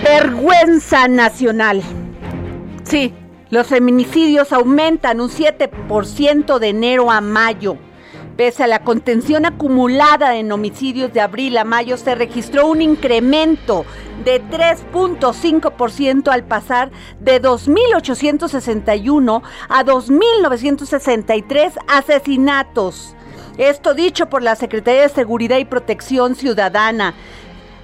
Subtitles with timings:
[0.00, 1.82] Vergüenza nacional.
[2.82, 3.12] Sí,
[3.50, 7.76] los feminicidios aumentan un 7% de enero a mayo.
[8.38, 13.84] Pese a la contención acumulada en homicidios de abril a mayo, se registró un incremento
[14.24, 16.90] de 3.5% al pasar
[17.20, 23.14] de 2.861 a 2.963 asesinatos.
[23.58, 27.12] Esto dicho por la Secretaría de Seguridad y Protección Ciudadana.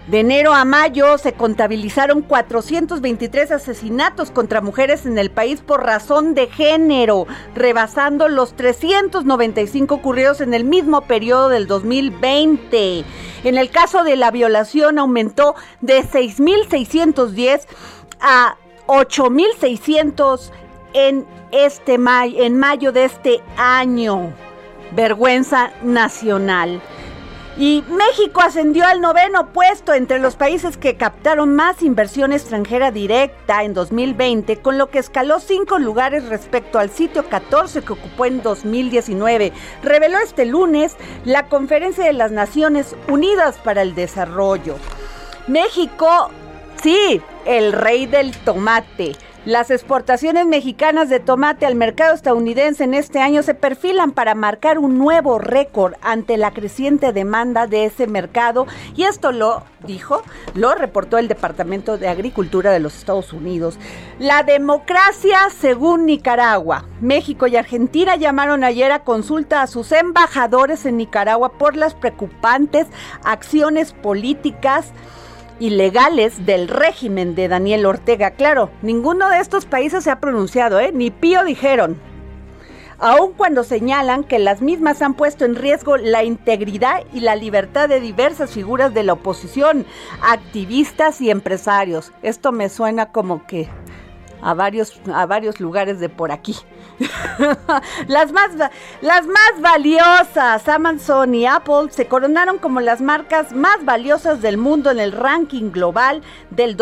[0.09, 6.33] De enero a mayo se contabilizaron 423 asesinatos contra mujeres en el país por razón
[6.33, 13.05] de género, rebasando los 395 ocurridos en el mismo periodo del 2020.
[13.45, 17.67] En el caso de la violación aumentó de 6.610
[18.19, 18.57] a
[18.87, 20.53] 8.600
[20.95, 24.33] en este en mayo de este año.
[24.93, 26.81] Vergüenza nacional.
[27.59, 33.65] Y México ascendió al noveno puesto entre los países que captaron más inversión extranjera directa
[33.65, 38.43] en 2020, con lo que escaló cinco lugares respecto al sitio 14 que ocupó en
[38.43, 39.53] 2019.
[39.83, 44.77] Reveló este lunes la Conferencia de las Naciones Unidas para el Desarrollo.
[45.49, 46.31] México,
[46.81, 49.17] sí, el rey del tomate.
[49.49, 54.79] Las exportaciones mexicanas de tomate al mercado estadounidense en este año se perfilan para marcar
[54.79, 60.23] un nuevo récord ante la creciente demanda de ese mercado y esto lo dijo,
[60.53, 63.79] lo reportó el Departamento de Agricultura de los Estados Unidos.
[64.19, 66.85] La democracia según Nicaragua.
[67.01, 72.87] México y Argentina llamaron ayer a consulta a sus embajadores en Nicaragua por las preocupantes
[73.25, 74.93] acciones políticas
[75.61, 78.33] ilegales del régimen de Daniel Ortega.
[78.33, 80.93] Claro, ninguno de estos países se ha pronunciado, ¿eh?
[80.93, 81.99] ni pío dijeron.
[83.01, 87.89] Aun cuando señalan que las mismas han puesto en riesgo la integridad y la libertad
[87.89, 89.87] de diversas figuras de la oposición,
[90.21, 92.13] activistas y empresarios.
[92.23, 93.69] Esto me suena como que
[94.43, 96.57] a varios, a varios lugares de por aquí.
[98.07, 98.51] las, más,
[99.01, 104.91] las más valiosas, Amazon y Apple, se coronaron como las marcas más valiosas del mundo
[104.91, 106.77] en el ranking global del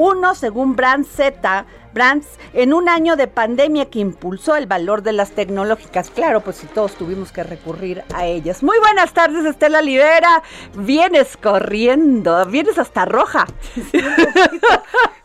[0.00, 5.12] 2001 según Brand Z Brands en un año de pandemia que impulsó el valor de
[5.12, 6.10] las tecnológicas.
[6.10, 8.62] Claro, pues si todos tuvimos que recurrir a ellas.
[8.62, 10.42] Muy buenas tardes, Estela Libera.
[10.76, 13.46] Vienes corriendo, vienes hasta roja.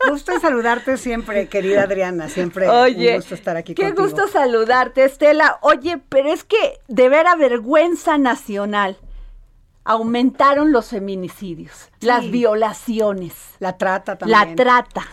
[0.10, 2.30] gusto en saludarte siempre, querida Adriana.
[2.30, 4.04] Siempre Oye, un gusto estar aquí qué contigo.
[4.04, 5.60] gusto saludarte, Estela.
[5.62, 8.98] Oye, pero es que de vera vergüenza nacional
[9.86, 12.08] aumentaron los feminicidios, Sí.
[12.08, 14.40] las violaciones, La trata también.
[14.40, 15.06] la trata.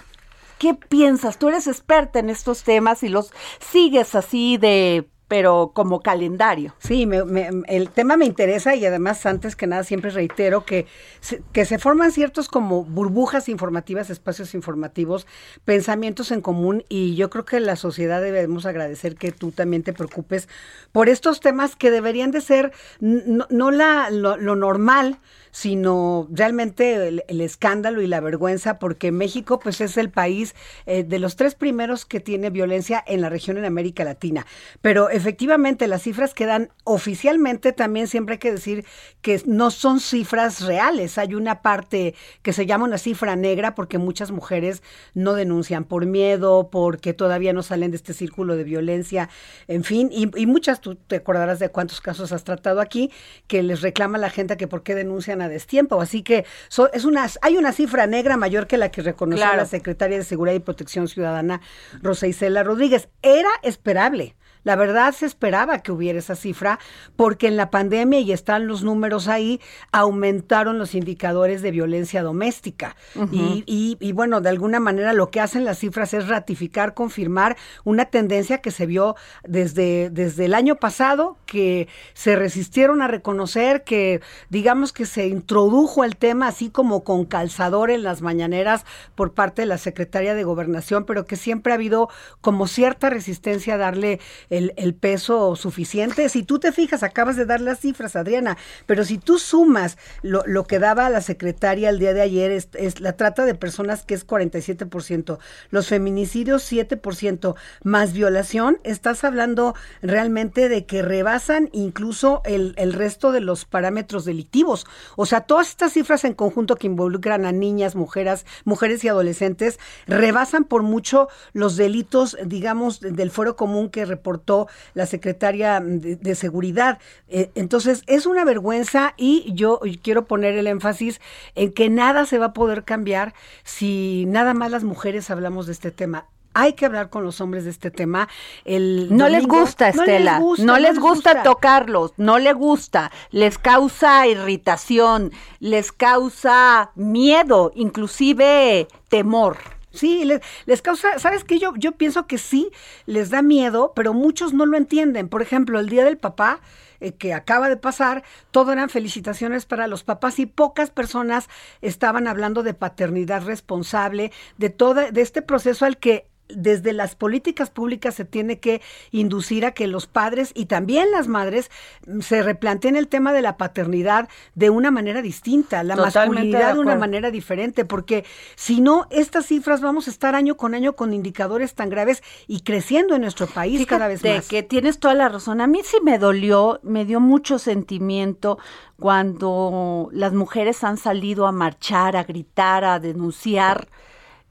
[0.59, 1.39] ¿Qué piensas?
[1.39, 6.75] Tú eres experta en estos temas y los sigues así de, pero como calendario.
[6.79, 10.85] Sí, me- el tema me interesa y además antes que nada siempre reitero que
[11.21, 15.27] se, que se forman ciertos como burbujas informativas, espacios informativos,
[15.65, 19.95] pensamientos en común y yo creo que la sociedad debemos agradecer que tú también te
[19.95, 20.51] preocupes
[20.93, 25.19] por estos temas que deberían de ser no, la, lo normal,
[25.53, 30.57] sino realmente el, escándalo y la vergüenza, porque México pues es el país
[30.87, 34.47] eh, de los tres primeros que tiene violencia en la región en América Latina.
[34.81, 38.85] Pero efectivamente las cifras que dan oficialmente también siempre hay que decir
[39.21, 41.19] que no son cifras reales.
[41.19, 44.83] Hay una parte que se llama una cifra negra porque muchas mujeres
[45.15, 49.29] no denuncian por miedo, porque todavía no salen de este círculo de violencia,
[49.69, 53.11] en fin, y, muchas, tú te acordarás de cuántos casos has tratado aquí,
[53.47, 56.01] que les reclama la gente que por qué denuncian a destiempo.
[56.01, 56.45] Así que
[56.93, 60.55] es una, hay una cifra negra mayor que la que reconoció la secretaria de Seguridad
[60.55, 61.61] y Protección Ciudadana,
[62.01, 63.09] Rosa Isela Rodríguez.
[63.23, 64.35] Era esperable.
[64.65, 66.79] La verdad se esperaba que hubiera esa cifra
[67.17, 69.61] porque en la pandemia, y están los números ahí,
[69.91, 72.97] aumentaron los indicadores de violencia doméstica.
[73.31, 78.07] y, y, bueno, de alguna manera lo que hacen las cifras es ratificar, confirmar una
[78.07, 84.21] tendencia que se vio desde, desde el año pasado, que se resistieron a reconocer, que
[84.49, 88.85] digamos que se introdujo el tema así como con calzador en las mañaneras
[89.15, 92.09] por parte de la secretaria de gobernación, pero que siempre ha habido
[92.41, 94.21] como cierta resistencia a darle
[94.53, 96.29] el, peso suficiente.
[96.29, 100.65] Si tú te fijas, acabas de dar las cifras, Adriana, pero si tú sumas lo,
[100.65, 104.27] que daba la secretaria el día de ayer, es, la trata de personas que es
[104.27, 105.39] 47%,
[105.71, 113.33] los feminicidios 7%, más violación, estás hablando realmente de que rebasan incluso el, el resto
[113.33, 114.87] de los parámetros delictivos.
[115.17, 119.79] O sea, todas estas cifras en conjunto que involucran a niñas, mujeres, mujeres y adolescentes,
[120.07, 124.05] rebasan por mucho los delitos, digamos, del fuero común que
[124.43, 126.99] reportó la secretaria de, Seguridad.
[127.29, 131.21] Eh, entonces, es una vergüenza y yo quiero poner el énfasis
[131.55, 133.35] en que nada se va a poder cambiar
[133.65, 137.65] si nada más las mujeres hablamos de este tema hay que hablar con los hombres
[137.65, 138.29] de este tema.
[138.67, 140.39] El no les gusta, Estela.
[140.59, 143.11] No les gusta, tocarlos, no les gusta.
[143.31, 149.57] Les causa irritación, les causa miedo, inclusive temor.
[149.93, 151.59] Sí, les, causa, ¿sabes qué?
[151.59, 152.71] Yo, yo pienso que sí,
[153.07, 155.29] les da miedo, pero muchos no lo entienden.
[155.29, 156.61] Por ejemplo, el Día del Papá,
[157.01, 161.49] eh, que acaba de pasar, todo eran felicitaciones para los papás y pocas personas
[161.83, 167.71] estaban hablando de paternidad responsable, de todo, de este proceso al que desde las políticas
[167.71, 171.71] públicas se tiene que inducir a que los padres y también las madres
[172.07, 176.81] mm, se replanteen el tema de la paternidad de una manera distinta, la masculinidad de,
[176.81, 181.13] una manera diferente, porque si no, estas cifras vamos a estar año con año con
[181.13, 184.49] indicadores tan graves y creciendo en nuestro país cada vez más.
[184.49, 185.61] que tienes toda la razón.
[185.61, 188.59] A mí sí me dolió, me dio mucho sentimiento
[188.99, 193.89] cuando las mujeres han salido a marchar, a gritar, a denunciar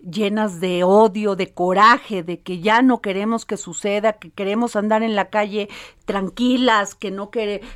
[0.10, 5.04] llenas de odio, de coraje, de que ya no queremos que suceda, que queremos andar
[5.04, 5.70] en la calle
[6.06, 7.32] tranquilas, que no,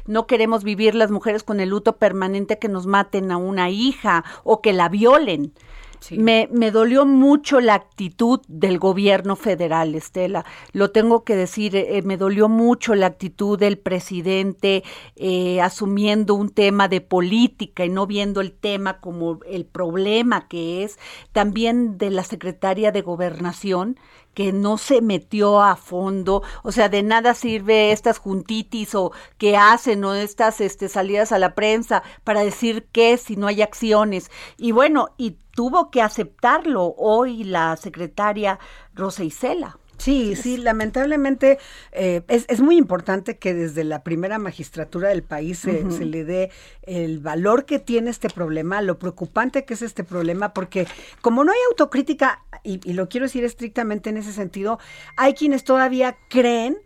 [0.05, 4.23] no queremos vivir las mujeres con el luto permanente que nos maten a una hija
[4.43, 5.53] o que la violen.
[6.11, 10.45] Me, me, dolió mucho la actitud del gobierno federal, Estela.
[10.71, 14.83] Lo tengo que decir, eh, me dolió mucho la actitud del presidente
[15.15, 20.83] eh, asumiendo un tema de política y no viendo el tema como el problema que
[20.83, 20.97] es.
[21.31, 23.97] También de la secretaria de gobernación,
[24.35, 29.57] que no se metió a fondo, o sea, de nada sirve estas juntitis o que
[29.57, 34.29] hacen o estas este, salidas a la prensa para decir qué si no hay acciones.
[34.57, 38.59] Y bueno, y tuvo que aceptarlo hoy la secretaria
[38.93, 39.79] Rosa Isela.
[39.97, 41.57] Sí, sí, lamentablemente
[41.91, 46.25] eh, es, es, muy importante que desde la primera magistratura del país se, se, le
[46.25, 46.51] dé
[46.83, 50.87] el valor que tiene este problema, lo preocupante que es este problema, porque
[51.21, 54.79] como no hay autocrítica, y, y lo quiero decir estrictamente en ese sentido,
[55.15, 56.77] hay quienes todavía creen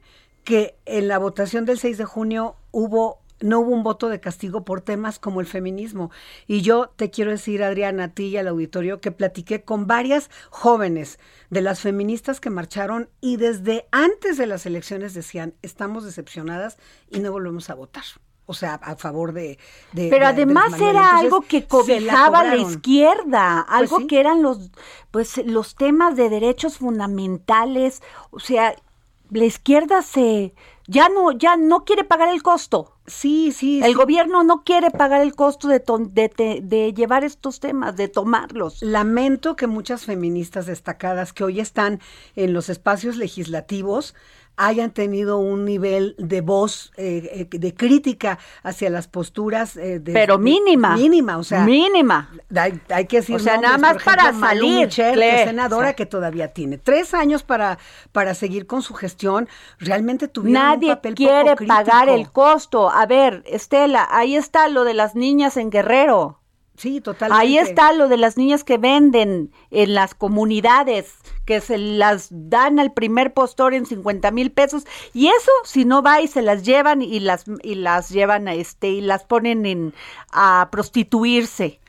[0.44, 4.66] que en la votación del 6 de junio hubo no hubo un voto de castigo
[4.66, 6.12] por temas como el feminismo.
[6.48, 10.30] Y yo te quiero decir, Adriana, a ti y al auditorio, que platiqué con varias
[10.50, 16.78] jóvenes de las feministas que marcharon y desde antes de las elecciones decían, estamos decepcionadas
[17.10, 18.04] y no volvemos a votar
[18.50, 19.60] o sea, a favor de...
[19.94, 24.72] Pero además era algo que cobijaba la, izquierda, pues algo que eran los,
[25.12, 28.76] pues, los temas de derechos fundamentales, o sea,
[29.32, 30.54] la izquierda se
[30.88, 32.96] ya no ya no quiere pagar el costo.
[33.06, 33.82] Sí, sí.
[33.84, 38.82] El gobierno no quiere pagar el costo de, de, de, llevar estos temas, de tomarlos.
[38.82, 42.00] Lamento que muchas feministas destacadas que hoy están
[42.36, 44.16] en los espacios legislativos
[44.60, 49.78] hayan tenido un nivel de voz, eh, eh, de crítica hacia las posturas.
[49.78, 50.98] Eh, de, Pero mínima.
[50.98, 51.64] mínima, o sea.
[51.64, 52.30] Mínima.
[52.90, 53.38] Hay, que decir.
[53.38, 54.92] O sea, nada más para salir.
[54.92, 57.80] senadora que todavía tiene tres años para,
[58.12, 59.48] para seguir con su gestión,
[59.80, 62.90] realmente tuvieron Nadie un papel quiere poco pagar el costo.
[62.90, 66.40] A ver, Estela, ahí está lo de las niñas en Guerrero.
[66.76, 67.42] Sí, totalmente.
[67.42, 71.14] Ahí está lo de las niñas que venden en las comunidades,
[71.50, 74.86] que se las dan al primer postor en 50 mil pesos.
[75.16, 78.54] Y eso, si no va y se las llevan y las, y las llevan a
[78.54, 79.96] este, y las ponen en,
[80.32, 81.80] a prostituirse.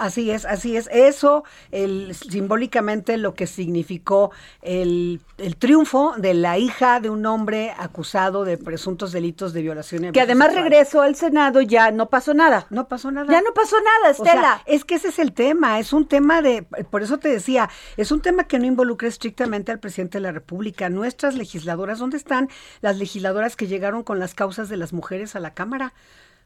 [0.00, 0.88] Así es, así es.
[0.90, 4.30] Eso, el, simbólicamente lo que significó
[4.62, 10.06] el, el, triunfo de la hija de un hombre acusado de presuntos delitos de violación.
[10.06, 12.66] Y que además regresó al Senado, ya no pasó nada.
[12.70, 13.30] No pasó nada.
[13.30, 14.62] Ya no pasó nada, Estela.
[14.64, 18.10] es que ese es el tema, es un tema de, por eso te decía, es
[18.10, 20.88] un tema que no involucra estrictamente al presidente de la República.
[20.88, 22.48] Nuestras legisladoras, ¿dónde están
[22.80, 25.92] las legisladoras que llegaron con las causas de las mujeres a la Cámara?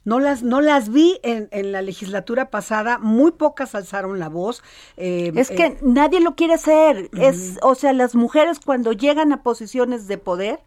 [0.05, 4.63] No las, no las vi en, en la legislatura pasada, muy pocas alzaron la voz.
[4.97, 7.09] Eh, es que eh, nadie lo quiere hacer.
[7.19, 10.61] Es, o sea, las mujeres cuando llegan a posiciones de poder,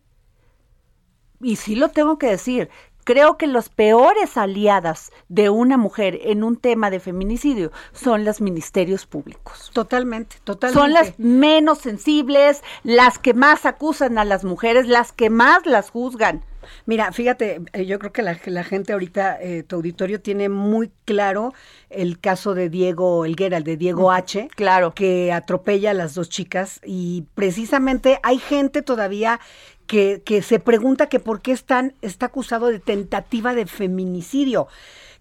[1.39, 2.69] y sí lo tengo que decir,
[3.07, 8.41] creo que las peores aliadas de una mujer en un tema de feminicidio son los
[8.41, 9.71] ministerios públicos.
[9.73, 10.81] Totalmente, totalmente.
[10.81, 15.89] Son las menos sensibles, las que más acusan a las mujeres, las que más las
[15.89, 16.43] juzgan.
[16.85, 21.53] Mira, fíjate, eh, yo creo que la, gente ahorita, eh, tu auditorio tiene muy claro
[21.89, 24.49] el caso de Diego Elguera, el de Diego H.
[24.53, 24.93] Claro.
[24.93, 29.39] Que atropella a las dos chicas y precisamente hay gente todavía
[29.87, 34.67] que, que se pregunta que por qué están, está acusado de tentativa de feminicidio.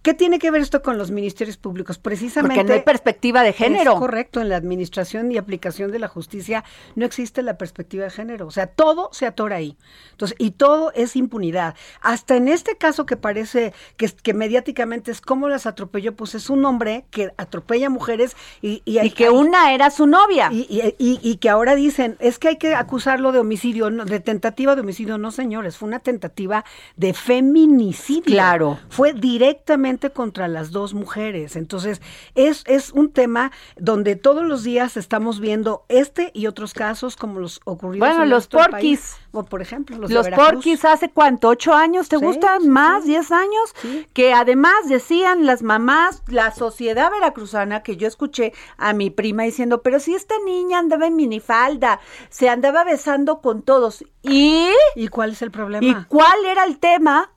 [0.07, 1.99] ¿Qué tiene que ver esto con los ministerios públicos?
[1.99, 2.55] Precisamente.
[2.55, 3.95] Porque no hay perspectiva de género.
[3.95, 6.63] Es correcto, en la administración y aplicación de la justicia
[6.95, 8.47] no existe la perspectiva de género.
[8.47, 9.77] O sea, todo se atora ahí.
[10.13, 11.75] Entonces, y todo es impunidad.
[12.03, 16.51] Hasta en este caso que parece que, que mediáticamente es como las atropelló, pues es
[16.51, 18.83] un hombre que atropella mujeres y.
[18.85, 20.51] Y, que una era su novia.
[20.53, 24.83] Y, y, que ahora dicen, es que hay que acusarlo de homicidio, de tentativa de
[24.83, 25.19] homicidio.
[25.19, 28.23] No, señores, fue una tentativa de feminicidio.
[28.33, 28.79] Claro.
[28.89, 31.57] Fue directamente contra las dos mujeres.
[31.57, 32.01] Entonces,
[32.35, 37.41] es, es un tema donde todos los días estamos viendo este y otros casos como
[37.41, 39.17] los ocurridos bueno, los porquis.
[39.33, 42.69] o por ejemplo, los, los porquis hace cuánto, ocho años, ¿te gustan?
[42.69, 43.05] ¿Más?
[43.05, 43.75] ¿Diez años?
[44.13, 49.83] Que además decían las mamás, la sociedad veracruzana, que yo escuché a mi prima diciendo,
[49.83, 54.05] pero si esta niña andaba en minifalda, se andaba besando con todos.
[54.23, 54.69] ¿Y?
[54.95, 55.87] ¿Y cuál es el problema?
[55.87, 57.31] ¿Y cuál era el tema?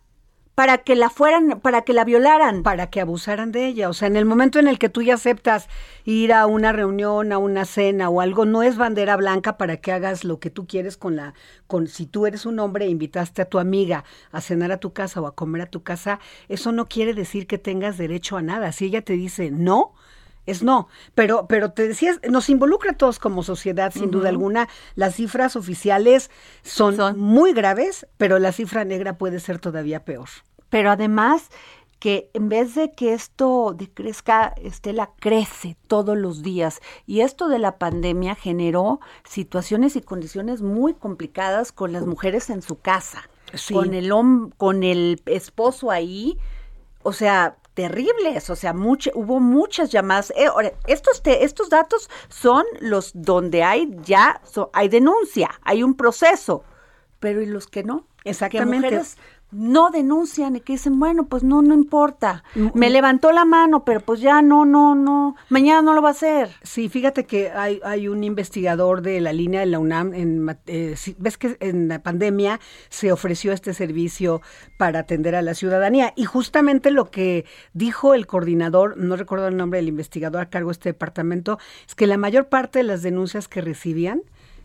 [0.60, 2.64] Para que la fueran, para que la violaran.
[2.64, 3.88] Para que abusaran de ella.
[3.88, 5.70] O sea, en el momento en el que tú ya aceptas
[6.04, 9.94] ir a una reunión, a una cena o algo, no es bandera blanca para que
[9.94, 11.34] hagas lo que tú quieres con la,
[11.68, 14.92] con, si tú eres un hombre e invitaste a tu amiga a cenar a tu
[14.92, 18.42] casa o a comer a tu casa, eso no quiere decir que tengas derecho a
[18.42, 18.74] nada.
[18.74, 19.94] Si ella te dice no,
[20.46, 20.90] es no.
[21.16, 24.68] Pero, pero te decías, nos involucra a todos como sociedad, sin duda alguna.
[24.96, 26.30] Las cifras oficiales
[26.64, 30.28] son, son, muy graves, pero la cifra negra puede ser todavía peor.
[30.70, 31.50] Pero además
[32.00, 36.80] que en vez de que esto decrezca, Estela crece todos los días.
[37.06, 42.62] Y esto de la pandemia generó situaciones y condiciones muy complicadas con las mujeres en
[42.62, 43.30] su casa,
[43.72, 44.12] con el
[44.58, 46.38] con el esposo ahí.
[47.04, 50.32] O sea, terribles, o sea, hubo muchas llamadas.
[50.36, 50.50] Eh,
[50.88, 54.42] estos, estos datos son los donde hay ya,
[54.74, 56.64] hay denuncia, hay un proceso,
[57.20, 58.06] pero ¿y los que no?
[58.26, 59.02] Exactamente
[59.52, 62.44] no denuncian y que dicen, bueno, pues no, no importa.
[62.74, 66.12] Me levantó la mano, pero pues ya no, no, no, mañana no lo va a
[66.12, 66.52] hacer.
[66.64, 70.96] Sí, fíjate que hay, hay un investigador de la línea de la UNAM, en, eh,
[71.18, 74.42] ves que en la pandemia se ofreció este servicio
[74.78, 79.58] para atender a la ciudadanía y justamente lo que dijo el coordinador, no recuerdo el
[79.58, 83.02] nombre del investigador a cargo de este departamento, es que la mayor parte de las
[83.02, 84.22] denuncias que recibían,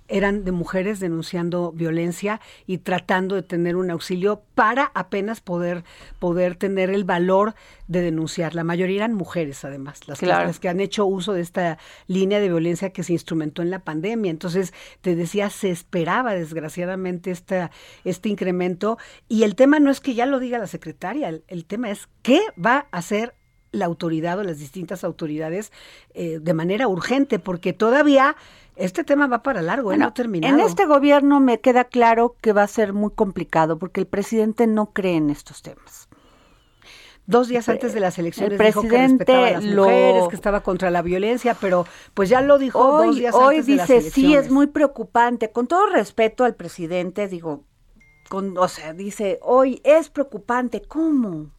[0.09, 5.83] eran de mujeres denunciando violencia y tratando de tener un auxilio para apenas poder,
[6.19, 7.55] poder tener el valor
[7.89, 8.55] de denunciar.
[8.55, 12.49] La mayoría eran mujeres, además, las, las, que han hecho uso de esta línea de
[12.49, 14.31] violencia que se instrumentó en la pandemia.
[14.31, 17.71] Entonces, te decía, se esperaba desgraciadamente esta,
[18.05, 18.99] este incremento.
[19.29, 22.09] Y el tema no es que ya lo diga la secretaria, el, el tema es
[22.23, 23.35] qué va a hacer
[23.75, 25.73] la autoridad o las distintas autoridades
[26.15, 28.37] eh, de manera urgente, porque todavía
[28.77, 29.97] este tema va para largo, ¿eh?
[29.97, 30.55] no terminado.
[30.55, 34.67] En este gobierno me queda claro que va a ser muy complicado porque el presidente
[34.67, 36.09] no cree en estos temas.
[37.27, 40.37] Dos días antes de las elecciones el presidente dijo que respetaba a las mujeres, que
[40.37, 43.73] estaba contra la violencia, pero pues ya lo dijo hoy, dos días hoy antes dice,
[43.73, 44.13] de las elecciones.
[44.13, 45.51] sí, es muy preocupante.
[45.51, 47.65] Con todo respeto al presidente, digo,
[48.29, 50.83] con, o sea, dice, hoy es preocupante.
[50.83, 51.51] ¿Cómo?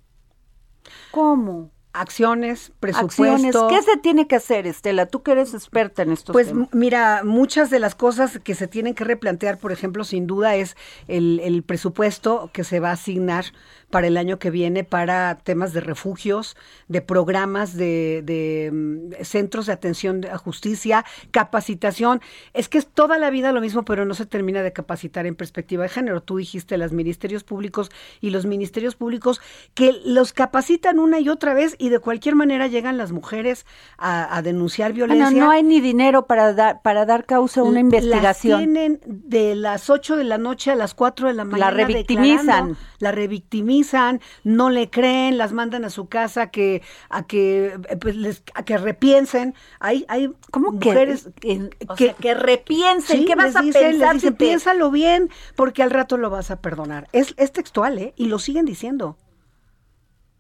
[1.10, 1.72] ¿Cómo?
[1.96, 3.68] Acciones, presupuesto.
[3.68, 5.06] ¿Qué se tiene que hacer, Estela?
[5.06, 8.94] Tú que eres experta en estos pues, mira, muchas de las cosas que se tienen
[8.94, 10.76] que replantear, por ejemplo, sin duda, es
[11.08, 13.46] el, el presupuesto que se va a asignar
[13.90, 19.68] para el año que viene para temas de refugios, de programas de, de mm, centros
[19.68, 22.22] de atención a justicia, capacitación.
[22.54, 25.36] Es que es toda la vida lo mismo, pero no se termina de capacitar en
[25.36, 26.22] perspectiva de género.
[26.22, 29.40] Tú dijiste los ministerios públicos y los ministerios públicos
[29.74, 33.66] que los capacitan una y otra vez y de cualquier manera llegan las mujeres
[33.98, 35.26] a, denunciar violencia.
[35.26, 38.24] Bueno, no hay ni dinero para dar para dar causa a una investigación.
[38.24, 41.72] Las tienen de las 8 de la noche a las 4 de la mañana.
[41.72, 42.78] La revictimizan.
[43.00, 48.16] La revictimizan no le creen, las mandan a su casa que a que eh, pues,
[48.16, 49.56] les, a que repiensen.
[49.80, 54.18] Hay hay ¿Cómo mujeres que que, que, repiensen, ¿qué vas a pensar?
[54.38, 57.08] piénsalo bien porque al rato lo vas a perdonar.
[57.12, 58.14] Es es textual, ¿eh?
[58.16, 59.18] Y lo siguen diciendo.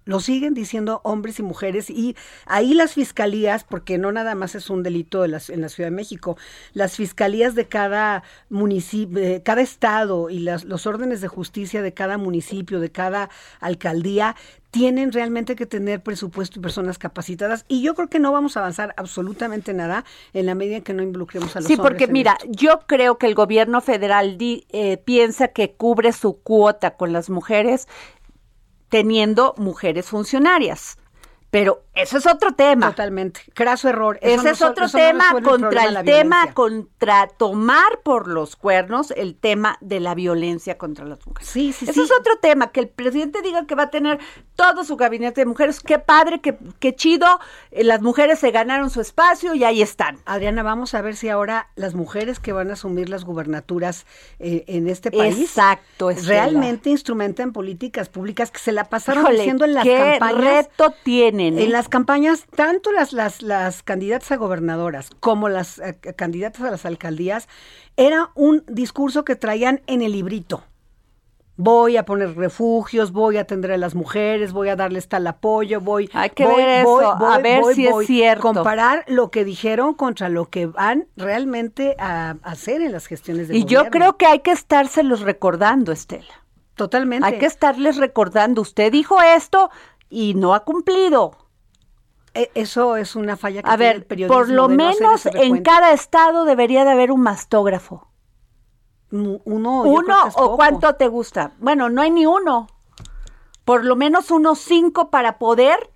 [0.05, 4.69] Lo siguen diciendo hombres y mujeres y ahí las fiscalías, porque no nada más es
[4.69, 6.37] un delito en la, en la Ciudad de México,
[6.73, 12.17] las fiscalías de cada municipio, cada estado y las, los órdenes de justicia de cada
[12.17, 14.35] municipio, de cada alcaldía,
[14.75, 17.63] tienen realmente que tener presupuesto y personas capacitadas.
[17.69, 20.93] Y yo creo que no vamos a avanzar absolutamente nada en la medida en que
[20.93, 25.47] no involucremos a los Sí, porque mira, yo creo que el gobierno federal eh, piensa
[25.47, 27.87] que cubre su cuota con las mujeres
[28.89, 30.97] teniendo mujeres funcionarias.
[31.55, 32.89] Pero eso es otro tema.
[32.89, 33.39] Totalmente.
[33.53, 34.19] Craso error.
[34.21, 40.01] Ese es otro tema contra el, tema, contra tomar por los cuernos el tema de
[40.01, 41.47] la violencia contra las mujeres.
[41.47, 42.73] Sí, sí, Ese es otro tema.
[42.73, 44.19] Que el presidente diga que va a tener
[44.57, 45.79] todo su gabinete de mujeres.
[45.79, 47.25] Qué padre, qué, qué chido.
[47.71, 50.19] Eh, las mujeres se ganaron su espacio y ahí están.
[50.25, 54.05] Adriana, vamos a ver si ahora las mujeres que van a asumir las gubernaturas
[54.39, 55.39] eh, en este país.
[55.39, 60.67] Exacto, realmente instrumentan políticas públicas que se la pasaron haciendo en las ¿qué campañas.
[60.67, 60.93] reto
[61.53, 61.63] tienen?
[61.65, 66.71] En las campañas, tanto las, las, las candidatas a gobernadoras como las eh, candidatas a
[66.71, 67.47] las alcaldías,
[67.97, 70.63] era un discurso que traían en el librito.
[71.57, 75.79] Voy a poner refugios, voy a atender a las mujeres, voy a darles tal apoyo,
[75.79, 78.41] voy, Hay que ver eso, a ver si es cierto.
[78.41, 83.55] Comparar lo que dijeron contra lo que van realmente a hacer en las gestiones de
[83.55, 86.43] Y yo creo que hay que estárselos recordando, Estela.
[86.75, 87.25] Totalmente.
[87.25, 89.69] Hay que estarles recordando, usted dijo esto
[90.09, 91.37] y no ha cumplido.
[92.33, 95.25] E, eso es una falla que A tiene ver, el periodismo por lo no menos
[95.25, 98.07] en cada estado debería de haber un mastógrafo.
[99.11, 99.39] uno,
[99.83, 100.55] ¿Uno o poco.
[100.57, 101.53] cuánto te gusta?
[101.59, 102.67] Bueno, no hay ni uno.
[103.63, 105.91] Por lo menos unos cinco para poder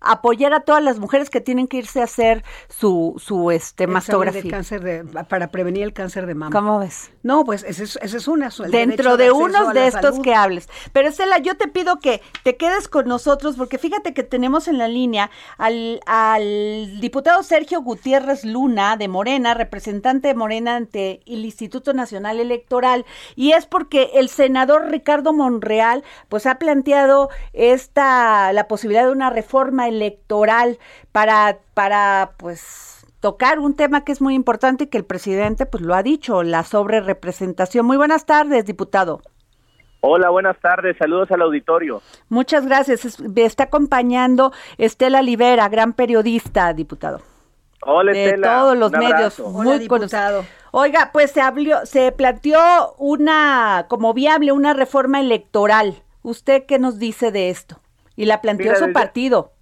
[0.00, 4.42] apoyar a todas las mujeres que tienen que irse a hacer su, su este, mastografía.
[4.42, 6.52] de cáncer de, para prevenir el cáncer de mama.
[6.52, 7.10] ¿Cómo ves?
[7.22, 8.50] No, pues ese es, ese es una.
[8.70, 10.22] Dentro de acceso unos de estos salud.
[10.22, 10.68] que hables.
[10.92, 14.78] Pero Estela, yo te pido que te quedes con nosotros porque fíjate que tenemos en
[14.78, 21.44] la línea al, al diputado Sergio Gutiérrez Luna de Morena, representante de Morena ante el
[21.44, 23.04] Instituto Nacional Electoral.
[23.34, 29.30] Y es porque el senador Ricardo Monreal pues ha planteado esta la posibilidad de una
[29.30, 30.78] reforma electoral
[31.12, 35.82] para, para pues tocar un tema que es muy importante y que el presidente pues
[35.82, 37.84] lo ha dicho, la sobrerepresentación.
[37.86, 39.20] Muy buenas tardes, diputado.
[40.00, 40.96] Hola, buenas tardes.
[40.96, 42.00] Saludos al auditorio.
[42.28, 43.18] Muchas gracias.
[43.20, 47.20] Me está acompañando Estela Libera, gran periodista, diputado.
[47.82, 48.60] Hola, de Estela.
[48.60, 49.14] todos los Un medios.
[49.14, 49.46] abrazo.
[49.48, 50.36] Hola, Muy diputado.
[50.38, 50.58] conocido.
[50.70, 56.02] Oiga, pues se abrió, se planteó una como viable una reforma electoral.
[56.22, 57.78] ¿Usted qué nos dice de esto?
[58.16, 59.52] Y la planteó Mira, su desde- partido.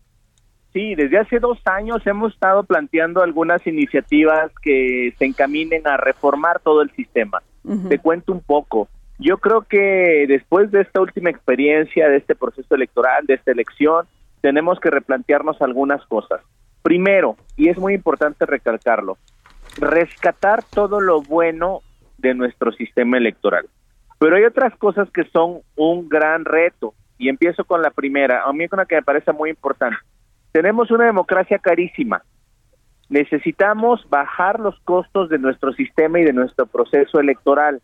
[0.76, 6.60] Sí, desde hace dos años hemos estado planteando algunas iniciativas que se encaminen a reformar
[6.60, 7.42] todo el sistema.
[7.88, 8.86] Te cuento un poco.
[9.18, 14.04] Yo creo que después de esta última experiencia, de este proceso electoral, de esta elección,
[14.42, 16.42] tenemos que replantearnos algunas cosas.
[16.82, 19.16] Primero, y es muy importante recalcarlo,
[19.78, 21.80] rescatar todo lo bueno
[22.18, 23.64] de nuestro sistema electoral.
[24.18, 26.92] Pero hay otras cosas que son un gran reto.
[27.16, 29.96] Y empiezo con la primera, a mí con la que me parece muy importante.
[30.56, 32.22] Tenemos una democracia carísima.
[33.10, 37.82] Necesitamos bajar los costos de nuestro sistema y de nuestro proceso electoral.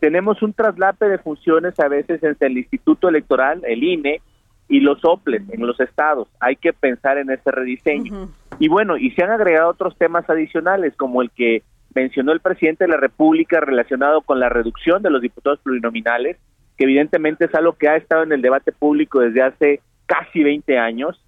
[0.00, 4.22] Tenemos un traslape de funciones a veces entre el Instituto Electoral, el INE,
[4.70, 6.28] y los OPLES en los estados.
[6.40, 8.30] Hay que pensar en ese rediseño.
[8.58, 11.62] Y bueno, y se han agregado otros temas adicionales, como el que
[11.94, 16.38] mencionó el presidente de la República relacionado con la reducción de los diputados plurinominales,
[16.78, 20.78] que evidentemente es algo que ha estado en el debate público desde hace casi 20
[20.78, 21.22] años.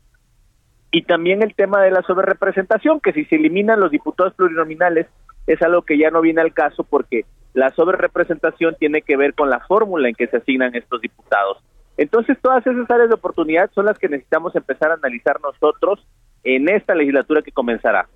[0.90, 5.06] Y también el tema de la sobrerepresentación, que si se eliminan los diputados plurinominales,
[5.46, 7.24] es algo que ya no viene al caso porque
[7.54, 11.58] la sobrerepresentación tiene que ver con la fórmula en que se asignan estos diputados.
[11.96, 16.06] Entonces, todas esas áreas de oportunidad son las que necesitamos empezar a analizar nosotros
[16.44, 18.08] en esta legislatura que comenzará.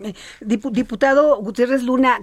[0.00, 2.18] Eh, diputado Gutiérrez Luna,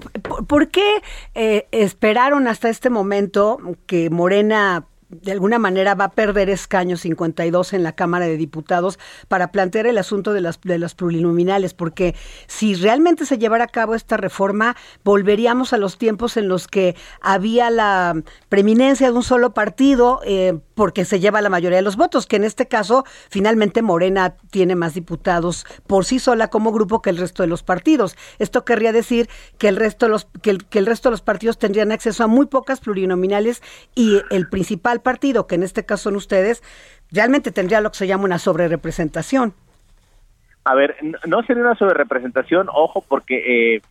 [0.47, 1.01] ¿por, qué
[1.33, 7.73] eh, esperaron hasta este momento que Morena de alguna manera va a perder escaños 52
[7.73, 12.15] en la Cámara de Diputados para plantear el asunto de las de los plurinominales, porque
[12.47, 16.95] si realmente se llevara a cabo esta reforma, volveríamos a los tiempos en los que
[17.21, 21.97] había la preeminencia de un solo partido, eh, porque se lleva la mayoría de los
[21.97, 27.01] votos, que en este caso finalmente Morena tiene más diputados por sí sola como grupo
[27.01, 28.15] que el resto de los partidos.
[28.39, 31.21] Esto querría decir que el resto de los que el, que el resto de los
[31.21, 33.61] partidos tendrían acceso a muy pocas plurinominales
[33.93, 36.63] y el principal partido, que en este caso son ustedes,
[37.11, 39.53] realmente tendría lo que se llama una sobrerepresentación.
[40.63, 40.95] A ver,
[41.27, 43.81] no sería una sobrerepresentación, ojo, porque eh,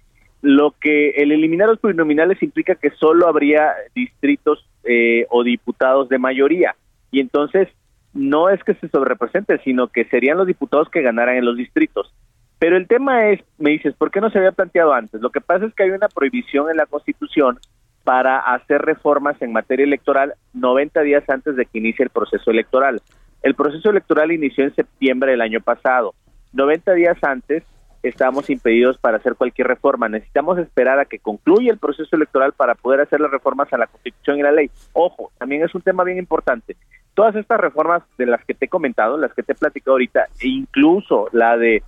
[0.42, 6.18] lo que el eliminar los plurinominales implica que solo habría distritos eh, o diputados de
[6.18, 6.76] mayoría.
[7.10, 7.68] Y entonces
[8.12, 12.12] no es que se sobrerepresente, sino que serían los diputados que ganaran en los distritos.
[12.58, 15.20] Pero el tema es, me dices, ¿por qué no se había planteado antes?
[15.20, 17.58] Lo que pasa es que hay una prohibición en la Constitución
[18.04, 23.00] para hacer reformas en materia electoral 90 días antes de que inicie el proceso electoral.
[23.42, 26.14] El proceso electoral inició en septiembre del año pasado.
[26.52, 27.64] 90 días antes
[28.02, 30.08] estamos impedidos para hacer cualquier reforma.
[30.08, 33.86] Necesitamos esperar a que concluya el proceso electoral para poder hacer las reformas a la
[33.86, 34.70] Constitución y la ley.
[34.92, 36.76] Ojo, también es un tema bien importante.
[37.14, 40.26] Todas estas reformas de las que te he comentado, las que te he platicado ahorita,
[40.40, 41.82] e incluso la de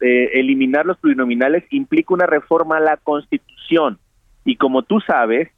[0.00, 3.98] eliminar los plurinominales, implica una reforma a la Constitución.
[4.44, 5.48] Y como tú sabes,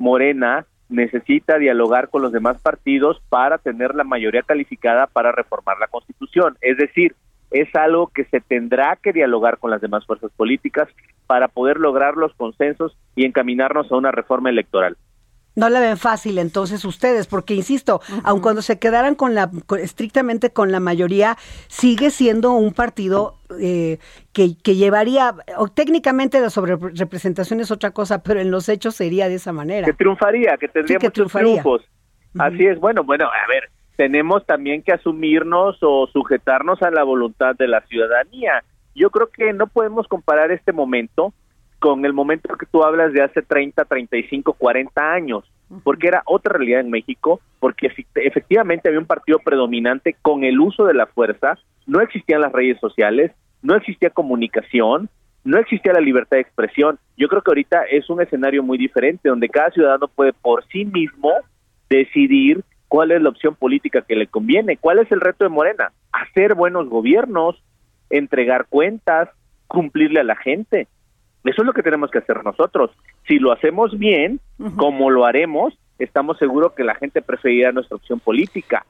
[0.00, 5.86] Morena necesita dialogar con los demás partidos para tener la mayoría calificada para reformar la
[5.86, 6.56] Constitución.
[6.62, 7.14] Es decir,
[7.50, 10.88] es algo que se tendrá que dialogar con las demás fuerzas políticas
[11.26, 14.96] para poder lograr los consensos y encaminarnos a una reforma electoral.
[15.56, 20.52] No la ven fácil entonces ustedes, porque insisto, aun cuando se quedaran con la estrictamente
[20.52, 21.36] con la mayoría,
[21.68, 23.98] sigue siendo un partido eh,
[24.32, 29.28] que, que, llevaría, o técnicamente la sobrerepresentación es otra cosa, pero en los hechos sería
[29.28, 29.86] de esa manera.
[29.86, 31.82] Que triunfaría, que tendría muchos triunfos.
[32.38, 37.56] Así es, bueno, bueno, a ver, tenemos también que asumirnos o sujetarnos a la voluntad
[37.56, 38.62] de la ciudadanía.
[38.94, 41.34] Yo creo que no podemos comparar este momento
[41.80, 45.50] con el momento que tú hablas de hace 30, 35, 40 años,
[45.82, 50.84] porque era otra realidad en México, porque efectivamente había un partido predominante con el uso
[50.84, 55.08] de la fuerza, no existían las redes sociales, no existía comunicación,
[55.42, 56.98] no existía la libertad de expresión.
[57.16, 60.84] Yo creo que ahorita es un escenario muy diferente, donde cada ciudadano puede por sí
[60.84, 61.32] mismo
[61.88, 65.92] decidir cuál es la opción política que le conviene, cuál es el reto de Morena,
[66.12, 67.62] hacer buenos gobiernos,
[68.10, 69.30] entregar cuentas,
[69.66, 70.88] cumplirle a la gente.
[71.44, 72.90] Eso es lo que tenemos que hacer nosotros.
[73.26, 74.40] Si lo hacemos bien,
[74.76, 78.84] como lo haremos, estamos seguros que la gente preferirá nuestra opción política.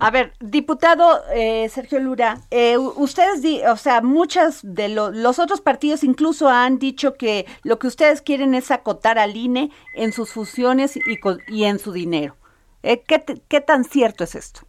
[0.00, 6.02] A ver, diputado eh, Sergio Lura, eh, ustedes, o sea, muchos de los otros partidos
[6.02, 10.96] incluso han dicho que lo que ustedes quieren es acotar al INE en sus fusiones
[10.96, 11.00] y,
[11.48, 12.36] y en su dinero.
[12.82, 14.62] Eh, ¿qué, ¿Qué tan cierto es esto?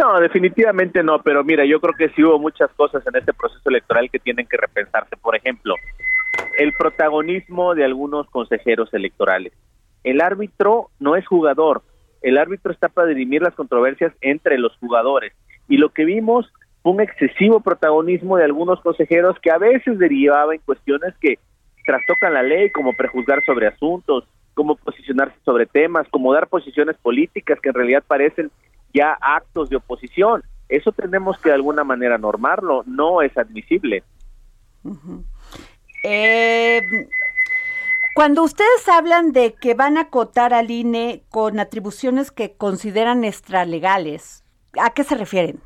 [0.00, 3.68] No, definitivamente no, pero mira, yo creo que sí hubo muchas cosas en este proceso
[3.68, 5.14] electoral que tienen que repensarse.
[5.18, 5.74] Por ejemplo,
[6.58, 9.52] el protagonismo de algunos consejeros electorales.
[10.02, 11.82] El árbitro no es jugador,
[12.22, 15.34] el árbitro está para dirimir las controversias entre los jugadores.
[15.68, 16.50] Y lo que vimos
[16.82, 21.38] fue un excesivo protagonismo de algunos consejeros que a veces derivaba en cuestiones que
[21.84, 27.60] trastocan la ley, como prejuzgar sobre asuntos, como posicionarse sobre temas, como dar posiciones políticas
[27.60, 28.50] que en realidad parecen
[28.92, 30.42] ya actos de oposición.
[30.68, 34.04] Eso tenemos que de alguna manera normarlo, no es admisible.
[36.04, 36.80] eh,
[38.14, 44.44] cuando ustedes hablan de que van a acotar al INE con atribuciones que consideran extralegales,
[44.80, 45.60] ¿a qué se refieren?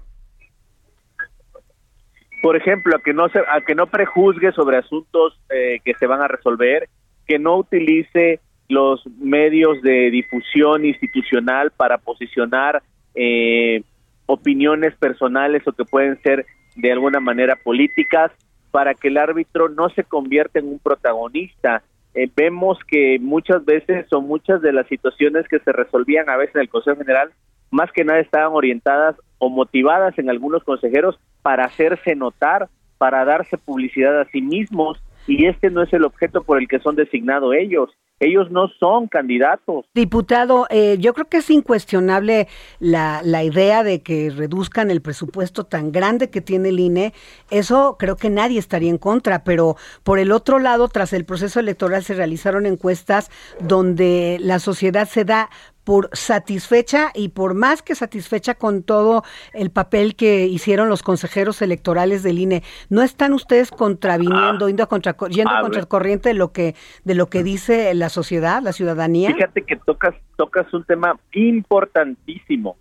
[2.43, 6.07] Por ejemplo, a que no se, a que no prejuzgue sobre asuntos eh, que se
[6.07, 6.89] van a resolver,
[7.27, 12.83] que no utilice los medios de difusión institucional para posicionar
[13.15, 13.83] eh,
[14.27, 16.47] opiniones personales o que pueden ser
[16.77, 18.33] de alguna manera políticas
[18.71, 21.83] para que el árbitro no se convierta en un protagonista.
[22.15, 26.57] Eh, vemos que muchas veces o muchas de las situaciones que se resolvían a veces
[26.57, 27.31] en el Consejo General,
[27.71, 33.59] más que nada estaban orientadas o motivadas en algunos consejeros para hacerse notar, para darse
[33.59, 37.55] publicidad a sí mismos, y este no es el objeto por el que son designados
[37.55, 37.91] ellos.
[38.21, 39.85] Ellos no son candidatos.
[39.93, 42.47] Diputado, eh, yo creo que es incuestionable
[42.79, 47.13] la, la idea de que reduzcan el presupuesto tan grande que tiene el INE.
[47.51, 51.59] Eso creo que nadie estaría en contra, pero por el otro lado, tras el proceso
[51.59, 55.51] electoral se realizaron encuestas donde la sociedad se da
[55.85, 61.63] por satisfecha y por más que satisfecha con todo el papel que hicieron los consejeros
[61.63, 62.63] electorales del INE.
[62.89, 67.27] ¿No están ustedes contraviniendo, yendo, contra, yendo contra el corriente de lo que de lo
[67.27, 69.33] que dice la sociedad, la ciudadanía?
[69.35, 72.77] Fíjate que tocas tocas un tema importantísimo.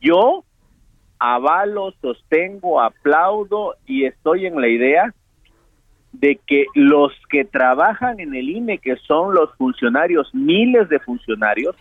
[0.00, 0.44] Yo
[1.18, 5.14] avalo, sostengo, aplaudo y estoy en la idea
[6.20, 11.76] de que los que trabajan en el INE, que son los funcionarios, miles de funcionarios,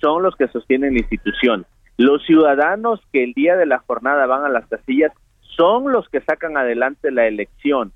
[0.00, 1.66] son los que sostienen la institución.
[1.96, 6.20] Los ciudadanos que el día de la jornada van a las casillas son los que
[6.20, 7.92] sacan adelante la elección.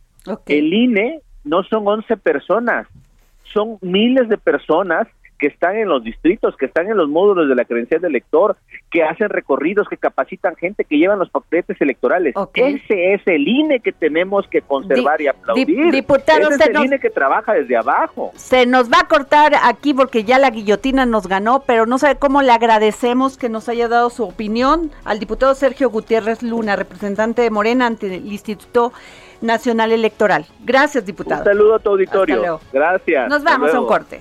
[0.46, 2.86] El INE no son 11 personas,
[3.52, 5.08] son miles de personas
[5.40, 8.56] que están en los distritos, que están en los módulos de la credencial del elector,
[8.90, 12.34] que hacen recorridos, que capacitan gente, que llevan los paquetes electorales.
[12.54, 15.90] Ese es el INE que tenemos que conservar y aplaudir.
[15.90, 18.32] diputado, Ese es el INE que trabaja desde abajo.
[18.36, 22.16] Se nos va a cortar aquí porque ya la guillotina nos ganó, pero no sabe
[22.16, 27.40] cómo le agradecemos que nos haya dado su opinión al diputado Sergio Gutiérrez Luna, representante
[27.40, 28.92] de Morena ante el Instituto
[29.40, 30.44] Nacional Electoral.
[30.64, 31.40] Gracias, diputado.
[31.40, 32.60] Un saludo a tu auditorio.
[32.72, 33.28] Gracias.
[33.30, 34.20] Nos vamos a un corte.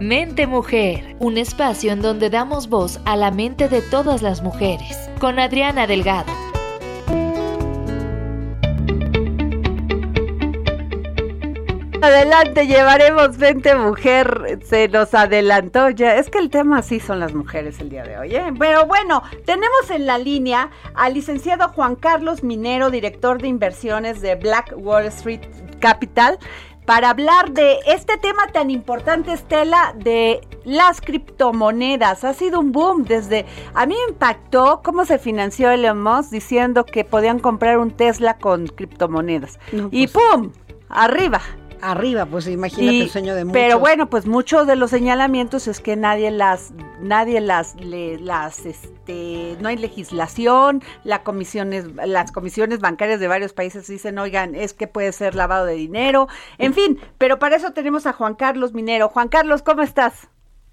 [0.00, 4.96] Mente Mujer, un espacio en donde damos voz a la mente de todas las mujeres,
[5.20, 6.32] con Adriana Delgado.
[12.00, 16.16] Adelante, llevaremos Mente Mujer, se nos adelantó ya.
[16.16, 18.34] Es que el tema sí son las mujeres el día de hoy.
[18.34, 18.54] ¿eh?
[18.58, 24.34] Pero bueno, tenemos en la línea al licenciado Juan Carlos Minero, director de inversiones de
[24.36, 25.42] Black Wall Street
[25.78, 26.38] Capital
[26.90, 32.24] para hablar de este tema tan importante, Estela, de las criptomonedas.
[32.24, 33.46] Ha sido un boom desde...
[33.74, 38.38] A mí me impactó cómo se financió Elon Musk diciendo que podían comprar un Tesla
[38.38, 39.60] con criptomonedas.
[39.92, 40.50] y pues ¡pum!
[40.88, 41.40] Arriba
[41.82, 43.60] arriba, pues imagínate el sueño de muchos.
[43.60, 49.56] Pero bueno, pues muchos de los señalamientos es que nadie las, nadie las, las, este,
[49.60, 54.86] no hay legislación, la comisiones, las comisiones bancarias de varios países dicen, oigan, es que
[54.86, 59.08] puede ser lavado de dinero, en fin, pero para eso tenemos a Juan Carlos Minero.
[59.08, 60.28] Juan Carlos, ¿cómo estás?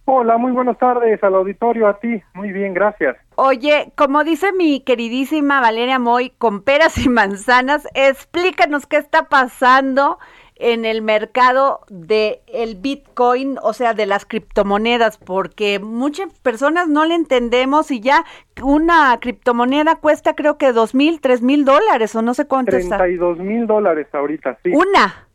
[0.09, 2.23] Hola, muy buenas tardes al auditorio, a ti.
[2.33, 3.17] Muy bien, gracias.
[3.35, 10.17] Oye, como dice mi queridísima Valeria Moy, con peras y manzanas, explícanos qué está pasando
[10.59, 17.05] en el mercado del el Bitcoin, o sea, de las criptomonedas, porque muchas personas no
[17.05, 18.25] le entendemos y ya
[18.61, 23.07] una criptomoneda cuesta creo que dos mil, tres mil dólares o no sé cuánto Treinta
[23.07, 24.71] y dos mil dólares ahorita, sí.
[24.73, 25.27] ¿Una?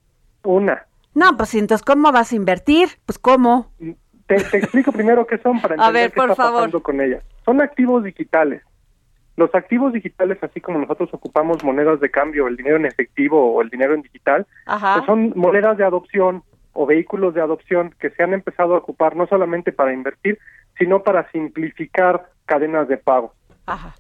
[0.43, 0.87] Una.
[1.15, 2.89] No, pues entonces, ¿cómo vas a invertir?
[3.05, 3.71] Pues, ¿cómo?
[4.27, 7.23] Te, explico primero qué son para entender qué está pasando con ellas.
[7.45, 8.63] Son activos digitales.
[9.37, 13.63] Los activos digitales, así como nosotros ocupamos monedas de cambio, el dinero en efectivo o
[13.63, 16.43] el dinero en digital, pues son monedas de adopción
[16.75, 20.39] o vehículos de adopción que se han empezado a ocupar no solamente para invertir,
[20.79, 23.35] sino para simplificar cadenas de pago.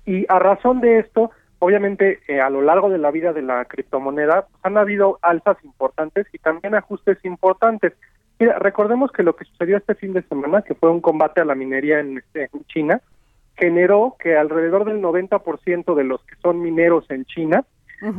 [0.04, 3.64] Y a razón de esto, obviamente eh, a lo largo de la vida de la
[3.64, 7.94] criptomoneda pues, han habido alzas importantes y también ajustes importantes.
[8.38, 11.44] Mira, recordemos que lo que sucedió este fin de semana, que fue un combate a
[11.44, 12.22] la minería en
[12.66, 13.00] China,
[13.62, 17.64] generó que alrededor del 90% de los que son mineros en China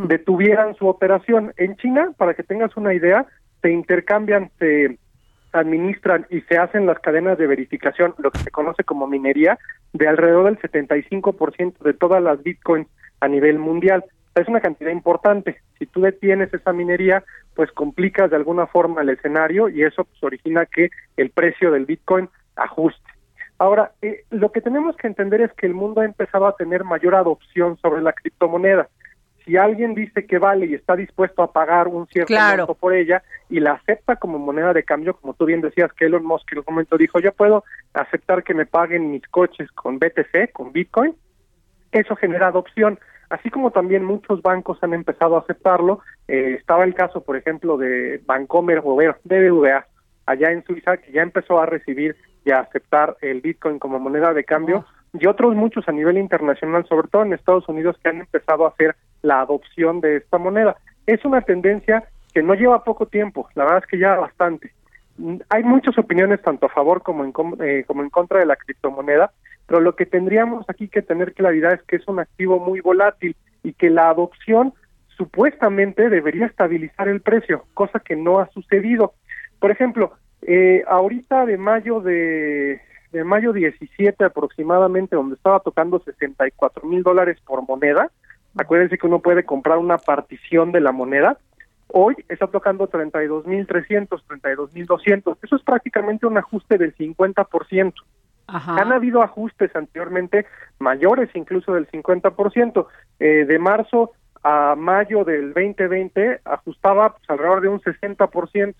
[0.07, 1.53] detuvieran su operación.
[1.57, 3.25] En China, para que tengas una idea,
[3.61, 4.97] se intercambian, se,
[5.51, 9.59] administran y se hacen las cadenas de verificación, lo que se conoce como minería,
[9.91, 12.87] de alrededor del 75% de todas las bitcoins
[13.19, 14.05] a nivel mundial.
[14.35, 15.57] Es una cantidad importante.
[15.77, 17.21] Si tú detienes esa minería,
[17.53, 21.85] pues complicas de alguna forma el escenario y eso pues, origina que el precio del
[21.85, 23.12] bitcoin ajuste.
[23.57, 26.83] Ahora, eh, lo que tenemos que entender es que el mundo ha empezado a tener
[26.83, 28.89] mayor adopción sobre la criptomoneda
[29.45, 33.23] si alguien dice que vale y está dispuesto a pagar un cierto monto por ella
[33.49, 36.59] y la acepta como moneda de cambio, como tú bien decías que Elon Musk en
[36.59, 37.63] un momento dijo, yo puedo
[37.93, 41.15] aceptar que me paguen mis coches con BTC, con Bitcoin,
[41.91, 42.99] eso genera adopción.
[43.29, 47.77] Así como también muchos bancos han empezado a aceptarlo, eh, estaba el caso, por ejemplo,
[47.77, 49.87] de Bancomer o BBVA,
[50.25, 54.33] allá en Suiza, que ya empezó a recibir y a aceptar el Bitcoin como moneda
[54.33, 58.21] de cambio, y otros muchos a nivel internacional, sobre todo en Estados Unidos, que han
[58.21, 60.75] empezado a hacer la adopción de esta moneda.
[61.05, 62.03] Es una tendencia
[62.33, 64.71] que no lleva poco tiempo, la verdad es que ya bastante.
[65.49, 69.31] Hay muchas opiniones tanto a favor como en, eh, como en contra de la criptomoneda,
[69.67, 73.35] pero lo que tendríamos aquí que tener claridad es que es un activo muy volátil
[73.61, 74.73] y que la adopción
[75.15, 79.13] supuestamente debería estabilizar el precio, cosa que no ha sucedido.
[79.59, 80.13] Por ejemplo,
[80.47, 82.81] eh, ahorita de mayo de
[83.13, 88.09] de mayo 17 aproximadamente, donde estaba tocando 64 mil dólares por moneda,
[88.57, 91.37] acuérdense que uno puede comprar una partición de la moneda,
[91.87, 96.95] hoy está tocando 32 mil 300, 32 mil 200, eso es prácticamente un ajuste del
[96.95, 97.93] 50%.
[98.47, 98.81] Ajá.
[98.81, 100.45] Han habido ajustes anteriormente
[100.79, 102.87] mayores incluso del 50%.
[103.19, 104.11] Eh, de marzo
[104.43, 108.75] a mayo del 2020 ajustaba pues, alrededor de un 60%.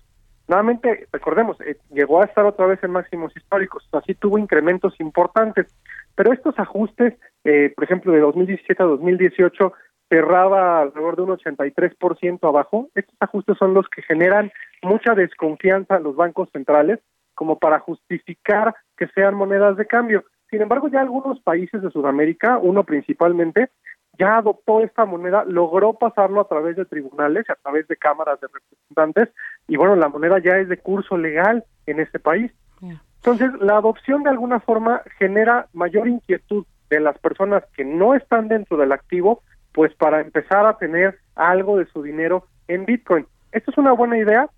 [0.46, 5.66] Nuevamente, recordemos, eh, llegó a estar otra vez en máximos históricos, así tuvo incrementos importantes,
[6.14, 9.72] pero estos ajustes, eh, por ejemplo, de 2017 a 2018,
[10.08, 12.88] cerraba alrededor de un 83% abajo.
[12.94, 14.52] Estos ajustes son los que generan
[14.82, 17.00] mucha desconfianza a los bancos centrales
[17.34, 20.24] como para justificar que sean monedas de cambio.
[20.50, 23.70] Sin embargo, ya algunos países de Sudamérica, uno principalmente,
[24.18, 28.48] ya adoptó esta moneda, logró pasarlo a través de tribunales, a través de cámaras de
[28.48, 29.28] representantes,
[29.68, 32.52] y bueno, la moneda ya es de curso legal en este país.
[33.16, 38.48] Entonces, la adopción de alguna forma genera mayor inquietud de las personas que no están
[38.48, 43.26] dentro del activo, pues para empezar a tener algo de su dinero en Bitcoin.
[43.52, 44.48] Esto es una buena idea,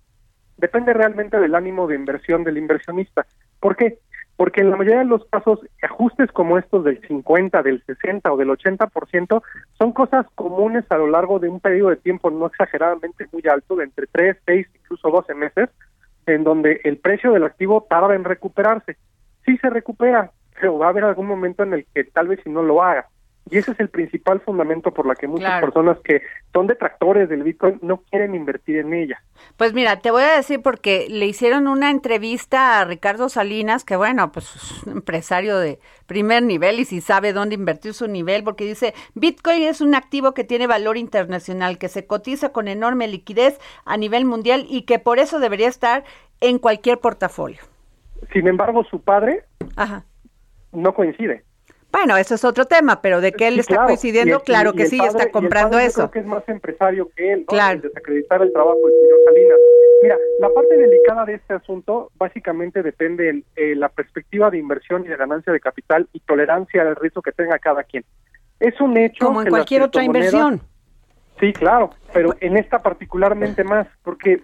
[0.57, 3.25] depende realmente del ánimo de inversión del inversionista.
[3.59, 3.99] ¿Por qué?
[4.37, 8.37] Porque en la mayoría de los casos ajustes como estos del 50, del 60 o
[8.37, 9.41] del 80%
[9.77, 13.75] son cosas comunes a lo largo de un periodo de tiempo no exageradamente muy alto,
[13.75, 15.69] de entre 3, 6, incluso 12 meses,
[16.27, 18.95] en donde el precio del activo tarda en recuperarse.
[19.43, 22.51] Sí se recupera, pero va a haber algún momento en el que tal vez si
[22.51, 23.07] no lo haga.
[23.49, 26.21] Y ese es el principal fundamento por la que muchas personas que
[26.53, 29.21] son detractores del Bitcoin no quieren invertir en ella.
[29.55, 33.95] Pues mira, te voy a decir porque le hicieron una entrevista a Ricardo Salinas, que
[33.95, 38.43] bueno, pues es un empresario de primer nivel y si sabe dónde invertir su nivel,
[38.43, 43.07] porque dice, Bitcoin es un activo que tiene valor internacional, que se cotiza con enorme
[43.07, 46.03] liquidez a nivel mundial y que por eso debería estar
[46.41, 47.59] en cualquier portafolio.
[48.33, 49.43] Sin embargo, su padre
[50.71, 51.43] no coincide.
[51.91, 55.31] Bueno, eso es otro tema, pero de que él está coincidiendo, claro que sí, está
[55.31, 56.01] comprando eso.
[56.01, 57.81] creo que es más empresario que él, claro.
[57.81, 59.57] desacreditar el trabajo del señor Salinas.
[60.03, 65.05] Mira, la parte delicada de este asunto básicamente depende de eh, la perspectiva de inversión
[65.05, 68.03] y de ganancia de capital y tolerancia al riesgo que tenga cada quien.
[68.59, 69.25] Es un hecho.
[69.25, 70.61] Como en cualquier otra inversión.
[71.39, 74.43] Sí, claro, pero en esta particularmente más, porque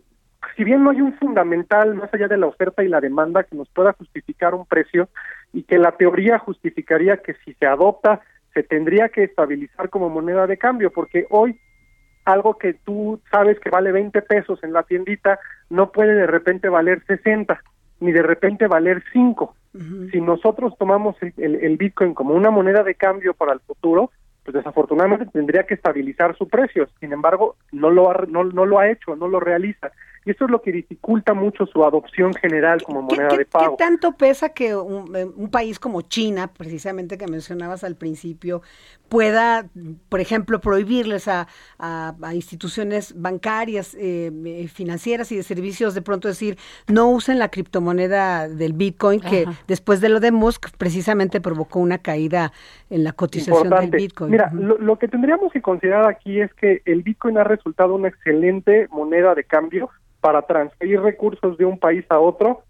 [0.56, 3.56] si bien no hay un fundamental más allá de la oferta y la demanda que
[3.56, 5.10] nos pueda justificar un precio
[5.54, 8.22] y que la teoría justificaría que si se adopta
[8.54, 11.60] se tendría que estabilizar como moneda de cambio, porque hoy
[12.26, 15.39] algo que tú sabes que vale 20 pesos en la tiendita
[15.70, 17.62] no puede de repente valer 60
[18.00, 19.56] ni de repente valer 5.
[20.12, 24.12] Si nosotros tomamos el, el Bitcoin como una moneda de cambio para el futuro,
[24.44, 26.88] pues desafortunadamente tendría que estabilizar su precio.
[27.00, 29.92] Sin embargo, no lo ha, no, no lo ha hecho, no lo realiza.
[30.25, 33.75] Y eso es lo que dificulta mucho su adopción general como moneda de pago.
[33.75, 38.62] ¿Qué tanto pesa que un, eh, país como China, precisamente que mencionabas al principio,
[39.09, 39.65] pueda,
[40.09, 46.27] por ejemplo, prohibirles a, a, instituciones bancarias, eh, eh, financieras y de servicios de pronto
[46.27, 46.57] decir,
[46.88, 51.97] no usen la criptomoneda del Bitcoin, que después de lo de Musk precisamente provocó una
[51.97, 52.53] caída
[52.89, 54.31] en la cotización del Bitcoin?
[54.31, 58.07] Mira, lo, lo que tendríamos que considerar aquí es que el Bitcoin ha resultado una
[58.07, 59.89] excelente moneda de cambio
[60.23, 62.63] para transferir recursos de un país a otro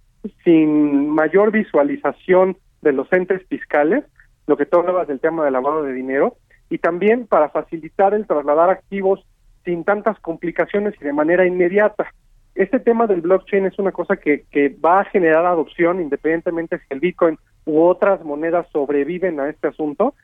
[0.43, 4.03] sin mayor visualización de los entes fiscales,
[4.47, 6.35] lo que tú hablabas del tema del lavado de dinero,
[6.71, 9.23] y también para facilitar el trasladar activos
[9.65, 12.07] sin tantas complicaciones y de manera inmediata.
[12.55, 16.85] este tema del blockchain es una cosa que, que va a generar adopción independientemente si
[16.89, 20.15] el Bitcoin u otras monedas sobreviven a este asunto.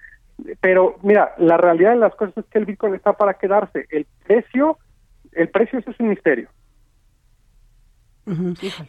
[0.61, 3.86] Pero mira, la realidad de las cosas es que el Bitcoin está para quedarse.
[3.91, 4.80] El precio,
[5.34, 6.49] el precio es un misterio.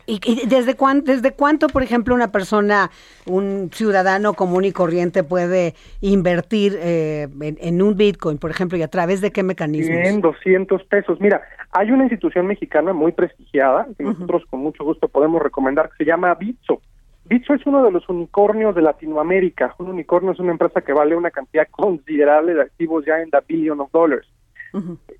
[0.07, 2.91] ¿Y, desde, cuánto, desde cuánto, por ejemplo, una persona,
[3.27, 8.89] un ciudadano común y corriente puede invertir eh, en, un Bitcoin, por ejemplo, y a
[8.89, 9.99] través de qué mecanismos?
[10.05, 11.21] En 200 pesos.
[11.21, 16.05] Mira, hay una institución mexicana muy prestigiada, que nosotros con mucho gusto podemos recomendar, que
[16.05, 16.81] se llama Bitso.
[17.25, 19.75] Bitso es uno de los unicornios de Latinoamérica.
[19.79, 23.39] Un unicornio es una empresa que vale una cantidad considerable de activos ya en the
[23.47, 24.27] billion of dollars.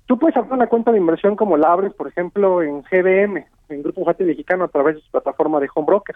[0.05, 3.81] Tú puedes abrir una cuenta de inversión como la abres, por ejemplo, en GBM, en
[3.83, 6.15] Grupo Jate Mexicano, a través de su plataforma de home broker.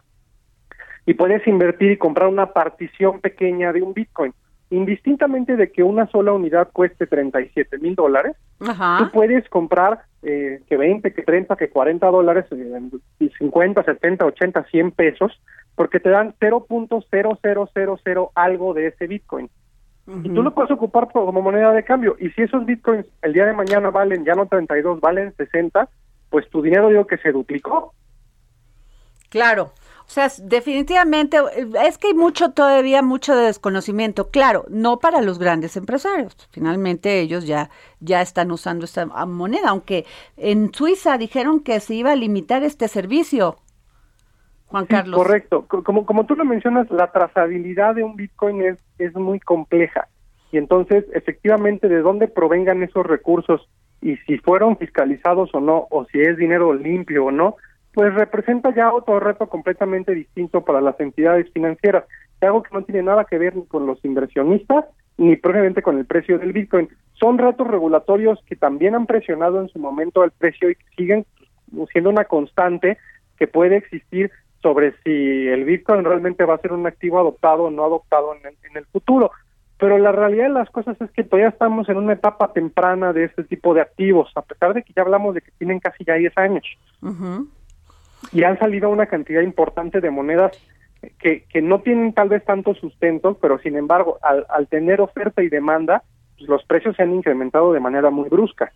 [1.06, 4.34] Y puedes invertir y comprar una partición pequeña de un Bitcoin.
[4.72, 10.76] Indistintamente de que una sola unidad cueste 37 mil dólares, tú puedes comprar eh, que
[10.76, 15.40] 20, que 30, que 40 dólares, eh, 50, 70, 80, 100 pesos,
[15.76, 19.50] porque te dan 0.0000 algo de ese Bitcoin.
[20.08, 22.16] Y tú lo puedes ocupar como moneda de cambio.
[22.20, 25.90] Y si esos bitcoins el día de mañana valen ya no 32, valen 60,
[26.36, 27.94] pues tu dinero digo que se duplicó.
[29.30, 29.72] Claro.
[30.00, 31.38] O sea, definitivamente
[31.82, 34.32] es que hay mucho todavía mucho desconocimiento.
[34.32, 36.36] Claro, no para los grandes empresarios.
[36.52, 37.70] Finalmente ellos ya
[38.02, 40.04] ya están usando esta moneda, aunque
[40.36, 43.56] en Suiza dijeron que se iba a limitar este servicio.
[44.68, 45.16] Juan Carlos.
[45.16, 45.66] correcto.
[45.86, 50.10] Como, como tú lo mencionas, la trazabilidad de un Bitcoin es, es muy compleja.
[50.52, 53.70] Y entonces, efectivamente, de dónde provengan esos recursos
[54.06, 57.56] y si fueron fiscalizados o no, o si es dinero limpio o no,
[57.92, 62.04] pues representa ya otro reto completamente distinto para las entidades financieras.
[62.40, 64.86] Algo que no tiene nada que ver ni con los inversionistas
[65.18, 66.88] ni propiamente con el precio del Bitcoin.
[67.14, 71.26] Son retos regulatorios que también han presionado en su momento el precio y que siguen
[71.92, 73.00] siendo una constante
[73.40, 74.30] que puede existir
[74.62, 78.76] sobre si el Bitcoin realmente va a ser un activo adoptado o no adoptado en
[78.76, 79.32] el, futuro.
[79.78, 83.26] Pero la realidad de las cosas es que todavía estamos en una etapa temprana de
[83.26, 86.14] este tipo de activos, a pesar de que ya hablamos de que tienen casi ya
[86.14, 86.66] 10 años.
[88.32, 90.58] Y han salido una cantidad importante de monedas
[91.20, 95.44] que, que no tienen tal vez tanto sustento, pero sin embargo, al, al tener oferta
[95.44, 96.04] y demanda,
[96.38, 98.72] pues los precios se han incrementado de manera muy brusca.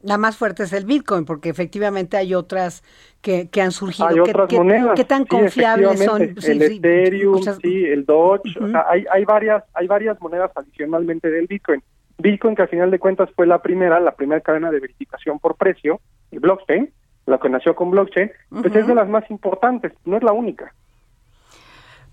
[0.00, 2.84] La más fuerte es el Bitcoin, porque efectivamente hay otras
[3.20, 4.08] que, que han surgido.
[4.08, 4.94] Hay otras monedas.
[4.94, 6.22] ¿Qué tan confiables son?
[6.22, 8.42] el Ethereum, sí, el Doge.
[8.88, 11.82] hay, hay, varias, hay varias monedas adicionalmente del Bitcoin.
[12.18, 15.56] Bitcoin, que al final de cuentas fue la primera, la primera cadena de verificación por
[15.56, 16.92] precio, el blockchain,
[17.26, 20.72] la que nació con blockchain, pues es de las más importantes, no es la única.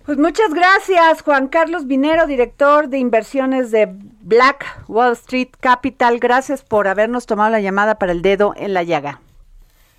[0.05, 3.87] Pues muchas gracias, Juan Carlos Vinero, director de inversiones de
[4.21, 6.19] Black Wall Street Capital.
[6.19, 9.19] Gracias por habernos tomado la llamada para el dedo en la llaga.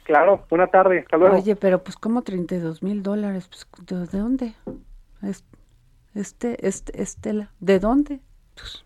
[0.05, 1.35] Claro, buena tarde, hasta luego.
[1.35, 3.67] Oye, pero pues como 32 mil dólares, pues,
[4.13, 4.55] ¿de dónde?
[6.15, 8.21] Este, este, Estela, ¿de dónde?
[8.55, 8.85] Pues,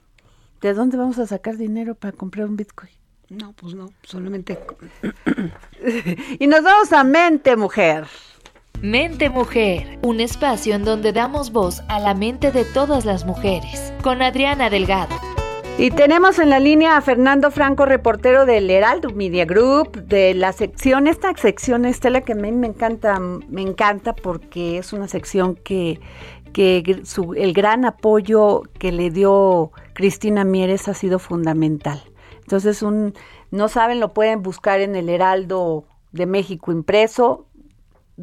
[0.63, 2.93] ¿De dónde vamos a sacar dinero para comprar un Bitcoin?
[3.29, 4.59] No, pues no, solamente...
[6.39, 8.07] y nos vamos a mente, mujer.
[8.83, 13.93] Mente Mujer, un espacio en donde damos voz a la mente de todas las mujeres,
[14.03, 15.15] con Adriana Delgado.
[15.77, 20.55] Y tenemos en la línea a Fernando Franco, reportero del Heraldo Media Group, de la
[20.55, 25.57] sección, esta sección, Estela, que a mí me encanta, me encanta porque es una sección
[25.57, 26.01] que,
[26.55, 26.83] que
[27.37, 32.03] el gran apoyo que le dio Cristina Mieres ha sido fundamental.
[32.41, 33.13] Entonces, un,
[33.51, 37.47] no saben, lo pueden buscar en el Heraldo de México impreso,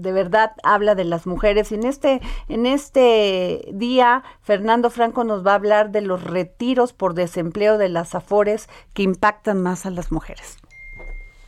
[0.02, 1.72] de verdad habla de las mujeres.
[1.72, 6.93] Y en este, en este día, Fernando Franco nos va a hablar de los retiros
[6.93, 10.58] por desempleo de las AFORES que impactan más a las mujeres.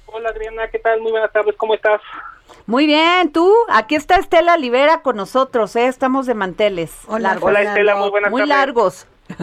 [0.08, 1.02] Hola Adriana, ¿qué tal?
[1.02, 2.02] Muy buenas tardes, ¿cómo estás?
[2.66, 5.86] Muy bien, tú, aquí está Estela Libera con nosotros, ¿eh?
[5.86, 7.04] estamos de manteles.
[7.08, 9.08] Hola, Hola Estela, muy buenas muy largos.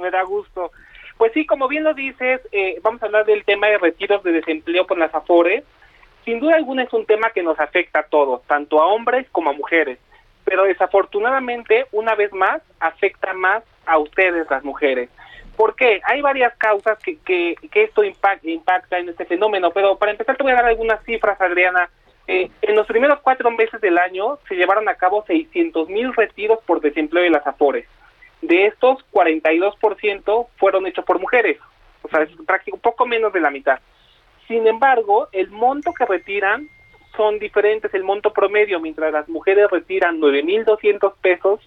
[0.00, 0.72] Me da gusto.
[1.18, 4.32] Pues sí, como bien lo dices, eh, vamos a hablar del tema de retiros de
[4.32, 5.62] desempleo con las AFORES
[6.24, 9.50] sin duda alguna es un tema que nos afecta a todos, tanto a hombres como
[9.50, 9.98] a mujeres,
[10.44, 15.10] pero desafortunadamente, una vez más, afecta más a ustedes, las mujeres.
[15.56, 16.00] ¿Por qué?
[16.04, 20.52] Hay varias causas que, que, esto impacta, en este fenómeno, pero para empezar te voy
[20.52, 21.90] a dar algunas cifras, Adriana.
[22.26, 26.60] Eh, en los primeros cuatro meses del año se llevaron a cabo 600 mil retiros
[26.64, 27.86] por desempleo de las AFORES.
[28.40, 31.58] De estos, 42% fueron hechos por mujeres,
[32.02, 33.78] o sea, es prácticamente poco menos de la mitad.
[34.52, 36.68] Sin embargo, el monto que retiran
[37.16, 41.66] son diferentes, el monto promedio, mientras las mujeres retiran 9.200 pesos,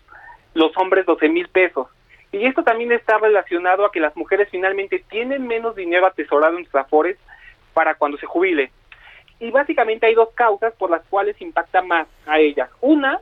[0.54, 1.88] los hombres 12.000 pesos.
[2.32, 6.66] Y esto también está relacionado a que las mujeres finalmente tienen menos dinero atesorado en
[6.66, 7.18] sus afores
[7.74, 8.72] para cuando se jubile.
[9.40, 12.70] Y básicamente hay dos causas por las cuales impacta más a ellas.
[12.82, 13.20] Una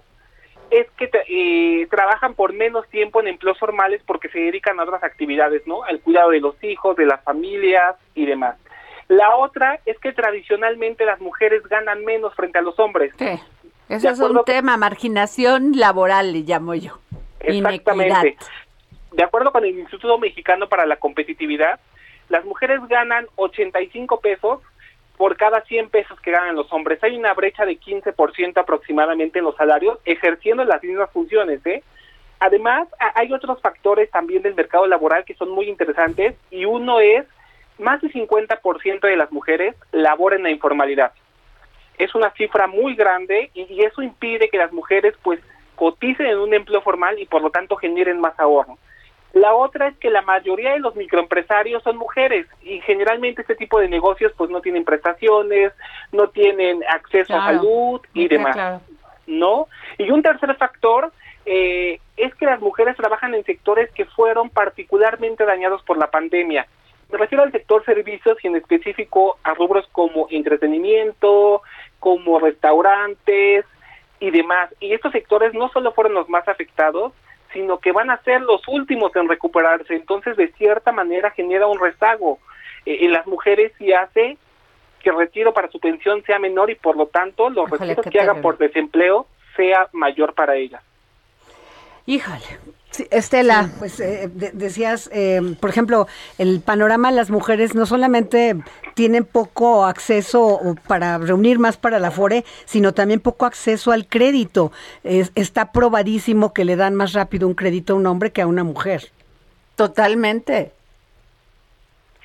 [0.72, 5.06] es que eh, trabajan por menos tiempo en empleos formales porque se dedican a otras
[5.06, 5.86] actividades, ¿no?
[5.86, 8.58] Al cuidado de los hijos, de las familias y demás.
[9.08, 13.14] La otra es que tradicionalmente las mujeres ganan menos frente a los hombres.
[13.18, 13.40] Sí.
[13.90, 17.00] Ese es un tema, marginación laboral, le llamo yo.
[17.40, 18.38] Exactamente.
[19.12, 21.80] De acuerdo con el Instituto Mexicano para la Competitividad,
[22.30, 24.62] las mujeres ganan 85 pesos
[25.18, 27.04] por cada 100 pesos que ganan los hombres.
[27.04, 31.64] Hay una brecha de 15% aproximadamente en los salarios, ejerciendo las mismas funciones.
[31.66, 31.84] ¿eh?
[32.40, 37.26] Además, hay otros factores también del mercado laboral que son muy interesantes y uno es
[37.80, 41.12] más del 50% de las mujeres laboran en la informalidad.
[41.98, 45.40] Es una cifra muy grande y, y eso impide que las mujeres pues
[45.76, 48.78] coticen en un empleo formal y por lo tanto generen más ahorro.
[49.34, 53.80] La otra es que la mayoría de los microempresarios son mujeres y generalmente este tipo
[53.80, 55.74] de negocios pues no tienen prestaciones,
[56.12, 58.82] no tienen acceso a salud y demás,
[59.26, 59.68] ¿no?
[59.98, 61.12] Y un tercer factor
[61.48, 66.68] eh, es que las mujeres trabajan en sectores que fueron particularmente dañados por la pandemia.
[67.14, 71.62] Me refiero al sector servicios y en específico a rubros como entretenimiento,
[72.00, 73.66] como restaurantes
[74.20, 74.74] y demás.
[74.80, 77.14] Y estos sectores no solo fueron los más afectados,
[77.54, 79.94] sino que van a ser los últimos en recuperarse.
[79.96, 82.40] Entonces, de cierta manera, genera un rezago
[82.88, 84.40] eh, en las mujeres y hace
[85.04, 88.22] que el retiro para su pensión sea menor y, por lo tanto, los retiros que
[88.22, 90.82] hagan por desempleo sea mayor para ellas.
[92.06, 92.60] Híjole,
[93.12, 93.70] Estela.
[93.80, 98.56] pues eh, decías, eh, por ejemplo, el panorama de las mujeres no solamente
[98.94, 104.72] tienen poco acceso para reunir más para la FORE, sino también poco acceso al crédito.
[105.04, 108.64] está probadísimo que le dan más rápido un crédito a un hombre que a una
[108.64, 109.12] mujer.
[109.76, 110.72] Totalmente.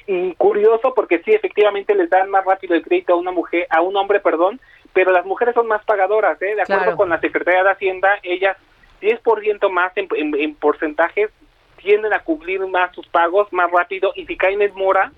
[0.07, 3.83] Y curioso porque sí, efectivamente les dan más rápido el crédito a una mujer, a
[3.83, 4.59] un hombre, perdón,
[4.93, 6.55] pero las mujeres son más pagadoras, ¿eh?
[6.55, 8.57] De acuerdo con la Secretaría de Hacienda, ellas
[9.01, 11.31] 10% más en, en, porcentajes
[11.77, 15.13] tienden a cubrir más sus pagos más rápido y si caen en mora,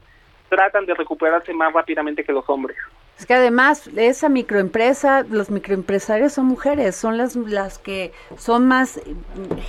[0.48, 2.76] tratan de recuperarse más rápidamente que los hombres.
[3.18, 9.00] Es que además esa microempresa, los microempresarios son mujeres, son las, las que son más,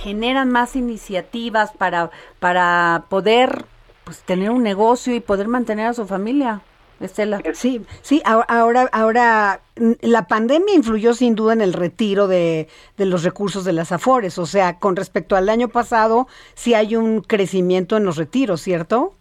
[0.00, 2.10] generan más iniciativas para,
[2.40, 3.66] para poder
[4.04, 6.62] pues, tener un negocio y poder mantener a su familia.
[7.06, 7.40] Estela.
[7.52, 9.60] Sí, sí, ahora, ahora
[10.00, 14.38] la pandemia influyó sin duda en el retiro de, de, los recursos de las AFORES,
[14.38, 19.14] o sea, con respecto al año pasado, sí hay un crecimiento en los retiros, ¿cierto?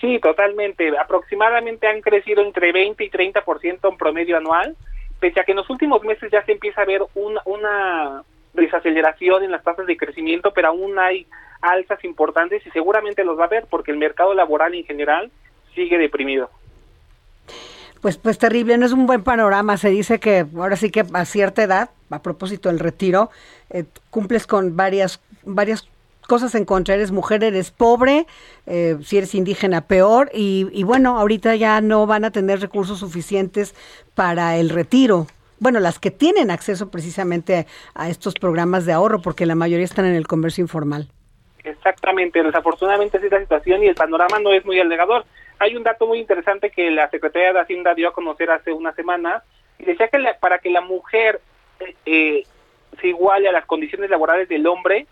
[0.00, 0.96] Sí, totalmente.
[0.98, 4.76] Aproximadamente han crecido entre 20 y 30% en promedio anual,
[5.20, 8.22] pese a que en los últimos meses ya se empieza a ver una, una
[8.54, 11.26] desaceleración en las tasas de crecimiento, pero aún hay
[11.60, 15.30] alzas importantes y seguramente los va a haber porque el mercado laboral en general
[15.74, 16.50] sigue deprimido.
[18.00, 19.76] Pues, pues terrible, no es un buen panorama.
[19.76, 23.30] Se dice que ahora sí que a cierta edad, a propósito del retiro,
[23.70, 25.88] eh, cumples con varias, varias
[26.26, 26.94] cosas en contra.
[26.94, 28.26] Eres mujer, eres pobre,
[28.66, 30.30] eh, si eres indígena, peor.
[30.32, 33.74] Y, y bueno, ahorita ya no van a tener recursos suficientes
[34.14, 35.26] para el retiro
[35.60, 40.06] bueno, las que tienen acceso precisamente a estos programas de ahorro, porque la mayoría están
[40.06, 41.08] en el comercio informal.
[41.62, 45.26] Exactamente, desafortunadamente es la situación y el panorama no es muy alegador.
[45.60, 48.92] Hay un dato muy interesante que la Secretaría de Hacienda dio a conocer hace una
[48.94, 49.42] semana
[49.78, 51.40] y decía que para que la mujer
[52.06, 52.44] eh,
[52.98, 55.06] se iguale a las condiciones laborales del hombre,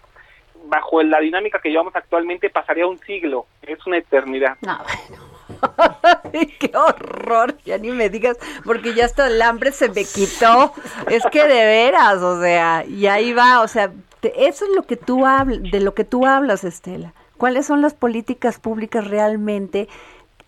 [0.65, 3.47] bajo la dinámica que llevamos actualmente, pasaría un siglo.
[3.61, 4.57] Es una eternidad.
[4.63, 4.79] No,
[6.59, 7.57] ¡Qué horror!
[7.65, 10.73] Ya ni me digas, porque ya hasta el hambre se me quitó.
[11.09, 13.93] Es que de veras, o sea, y ahí va, o sea,
[14.23, 17.13] eso es lo que tú hablas, de lo que tú hablas, Estela.
[17.37, 19.89] ¿Cuáles son las políticas públicas realmente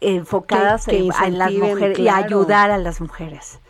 [0.01, 3.61] enfocadas en, las mujeres y ayudar a las mujeres.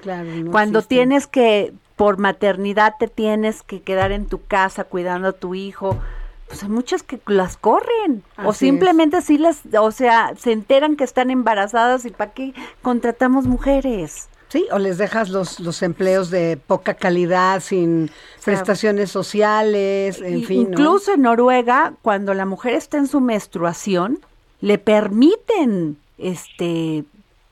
[0.51, 5.55] Cuando tienes que, por maternidad, te tienes que quedar en tu casa cuidando a tu
[5.55, 5.99] hijo,
[6.47, 11.05] pues hay muchas que las corren o simplemente sí las, o sea, se enteran que
[11.05, 14.29] están embarazadas y para qué contratamos mujeres.
[14.49, 18.11] Sí, o les dejas los, los empleos de poca calidad, sin
[18.45, 20.63] prestaciones sociales, en fin.
[20.63, 24.19] Incluso en Noruega, cuando la mujer está en su menstruación,
[24.61, 27.05] le permiten este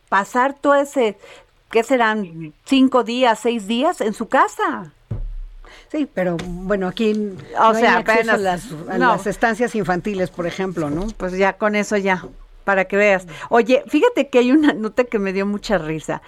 [0.08, 1.18] pasar todo ese,
[1.70, 2.54] ¿qué serán?
[2.64, 4.92] Cinco días, seis días en su casa.
[5.90, 11.06] Sí, pero bueno, aquí o sea, apenas, a, las, las estancias infantiles, por ejemplo, ¿no?
[11.16, 12.24] Pues ya con eso ya,
[12.64, 13.26] para que veas.
[13.48, 16.20] Oye, fíjate que hay una nota que me dio mucha risa.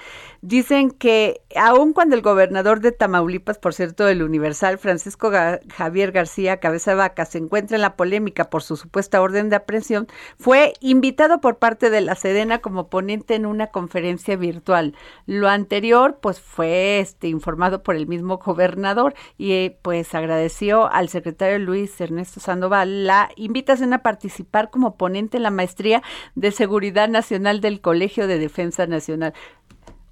[0.43, 5.31] Dicen que aun cuando el gobernador de Tamaulipas, por cierto, del Universal, Francisco
[5.75, 10.09] Javier García Cabeza Vaca, se encuentra en la polémica por su supuesta orden de aprehensión,
[10.39, 14.95] fue invitado por parte de la Sedena como ponente en una conferencia virtual.
[15.27, 21.59] Lo anterior, pues, fue este, informado por el mismo gobernador y pues agradeció al secretario
[21.59, 26.03] Luis Ernesto Sandoval la invitación a participar como ponente en la maestría
[26.35, 29.35] de Seguridad Nacional del Colegio de Defensa Nacional.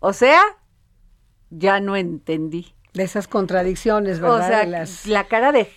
[0.00, 0.42] O sea,
[1.50, 2.74] ya no entendí.
[2.94, 4.40] De esas contradicciones, ¿verdad?
[4.40, 5.68] O sea, la cara de,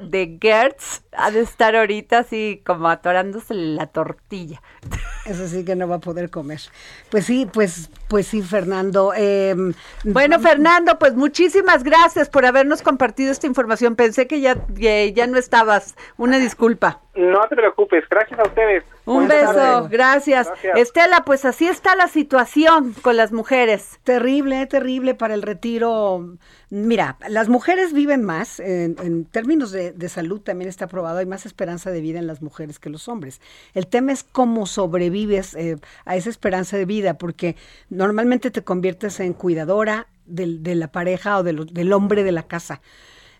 [0.00, 4.60] de Gertz ha de estar ahorita así como atorándose la tortilla.
[5.26, 6.58] Eso sí que no va a poder comer.
[7.10, 9.12] Pues sí, pues, pues sí, Fernando.
[9.14, 13.94] Em, bueno, Fernando, pues muchísimas gracias por habernos compartido esta información.
[13.94, 15.96] Pensé que ya, ya no estabas.
[16.16, 17.02] Una disculpa.
[17.14, 18.84] No te preocupes, gracias a ustedes.
[19.08, 20.48] Un beso, gracias.
[20.76, 23.98] Estela, pues así está la situación con las mujeres.
[24.04, 26.36] Terrible, terrible para el retiro.
[26.70, 31.46] Mira, las mujeres viven más, en, términos de, de, salud también está probado, hay más
[31.46, 33.40] esperanza de vida en las mujeres que los hombres.
[33.72, 37.56] El tema es cómo sobrevives eh, a esa esperanza de vida, porque
[37.88, 42.82] normalmente te conviertes en cuidadora de la pareja o del hombre de la casa.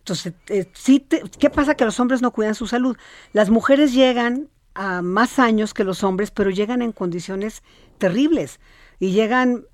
[0.08, 1.06] Entonces, eh, sí
[1.38, 1.74] ¿qué pasa?
[1.74, 2.96] Que los hombres no cuidan su salud.
[3.34, 4.48] Las mujeres llegan
[4.78, 7.64] a más años que los hombres, pero llegan en condiciones
[7.98, 8.60] terribles
[9.00, 9.64] y llegan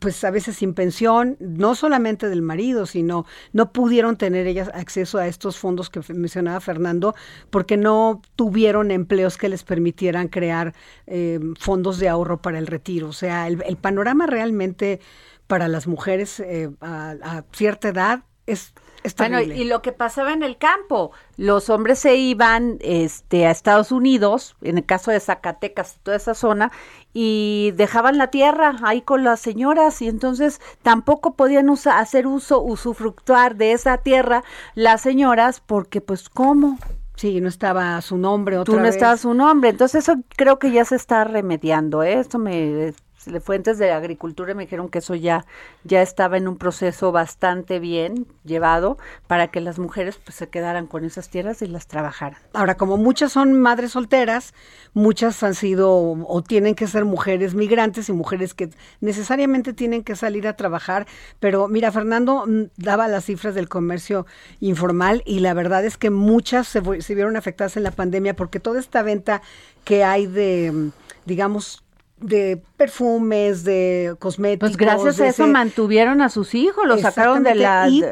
[0.00, 5.18] pues a veces sin pensión, no solamente del marido, sino no pudieron tener ellas acceso
[5.18, 7.14] a estos fondos que mencionaba Fernando
[7.50, 10.74] porque no tuvieron empleos que les permitieran crear
[11.06, 13.08] eh, fondos de ahorro para el retiro.
[13.08, 14.98] O sea, el, panorama realmente
[15.46, 18.74] para las mujeres eh, a cierta edad es
[19.16, 23.92] bueno, y lo que pasaba en el campo, los hombres se iban este, a Estados
[23.92, 26.72] Unidos, en el caso de Zacatecas toda esa zona,
[27.12, 33.56] y dejaban la tierra ahí con las señoras, y entonces tampoco podían hacer uso, usufructuar
[33.56, 34.44] de esa tierra
[34.74, 36.78] las señoras, porque pues ¿cómo?
[37.16, 38.94] Sí, no estaba su nombre otra Tú no vez.
[38.94, 42.14] estaba su nombre, entonces eso creo que ya se está remediando, ¿eh?
[42.20, 42.94] Esto me
[43.40, 45.44] fuentes de agricultura me dijeron que eso ya,
[45.84, 50.86] ya estaba en un proceso bastante bien llevado para que las mujeres pues, se quedaran
[50.86, 52.40] con esas tierras y las trabajaran.
[52.52, 54.54] Ahora, como muchas son madres solteras,
[54.94, 60.16] muchas han sido o tienen que ser mujeres migrantes y mujeres que necesariamente tienen que
[60.16, 61.06] salir a trabajar.
[61.40, 64.26] Pero mira, Fernando mm, daba las cifras del comercio
[64.60, 66.80] informal y la verdad es que muchas se,
[67.14, 69.42] vieron afectadas en la pandemia porque toda esta venta
[69.84, 70.90] que hay de,
[71.24, 71.82] digamos,
[72.20, 74.70] de perfumes, de cosméticos.
[74.70, 78.02] Pues gracias a eso mantuvieron a sus hijos, los sacaron de la y,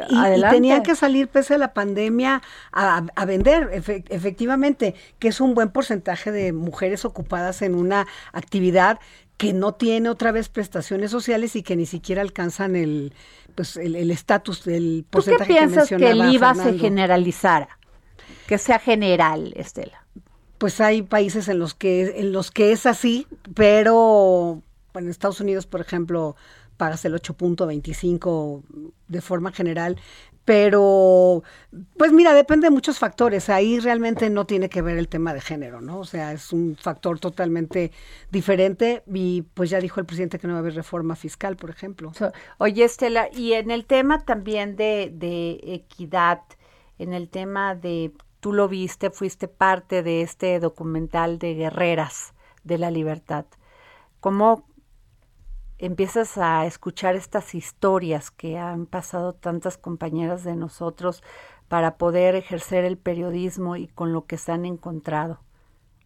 [0.51, 2.43] tenían que salir pese a la pandemia
[2.73, 9.01] a, vender, efectivamente, que es un buen porcentaje de mujeres ocupadas en una actividad
[9.37, 13.13] que no tiene otra vez prestaciones sociales y que ni siquiera alcanzan el
[13.55, 17.79] pues el estatus del porcentaje ¿Tú qué piensas que, el IVA se generalizara?
[18.47, 20.06] Que sea general, Estela
[20.59, 24.63] pues hay países en los que en los que es así, pero
[24.95, 26.37] en Estados Unidos, por ejemplo,
[26.77, 28.63] pagas el 8.25
[29.09, 29.97] de forma general,
[30.45, 31.43] pero
[31.97, 33.49] pues mira, depende de muchos factores.
[33.49, 35.99] Ahí realmente no tiene que ver el tema de género, ¿no?
[35.99, 37.91] O sea, es un factor totalmente
[38.31, 41.71] diferente y pues ya dijo el presidente que no va a haber reforma fiscal, por
[41.71, 42.13] ejemplo.
[42.59, 46.43] oye, Estela, y en el tema también de, de equidad,
[46.99, 48.13] en el tema de
[48.47, 52.33] tú lo viste, fuiste parte de este documental de guerreras
[52.63, 53.45] de la libertad.
[54.21, 54.69] ¿Cómo
[55.79, 61.25] empiezas a escuchar estas historias que han pasado tantas compañeras de nosotros
[61.67, 65.41] para poder ejercer el periodismo y con lo que se han encontrado?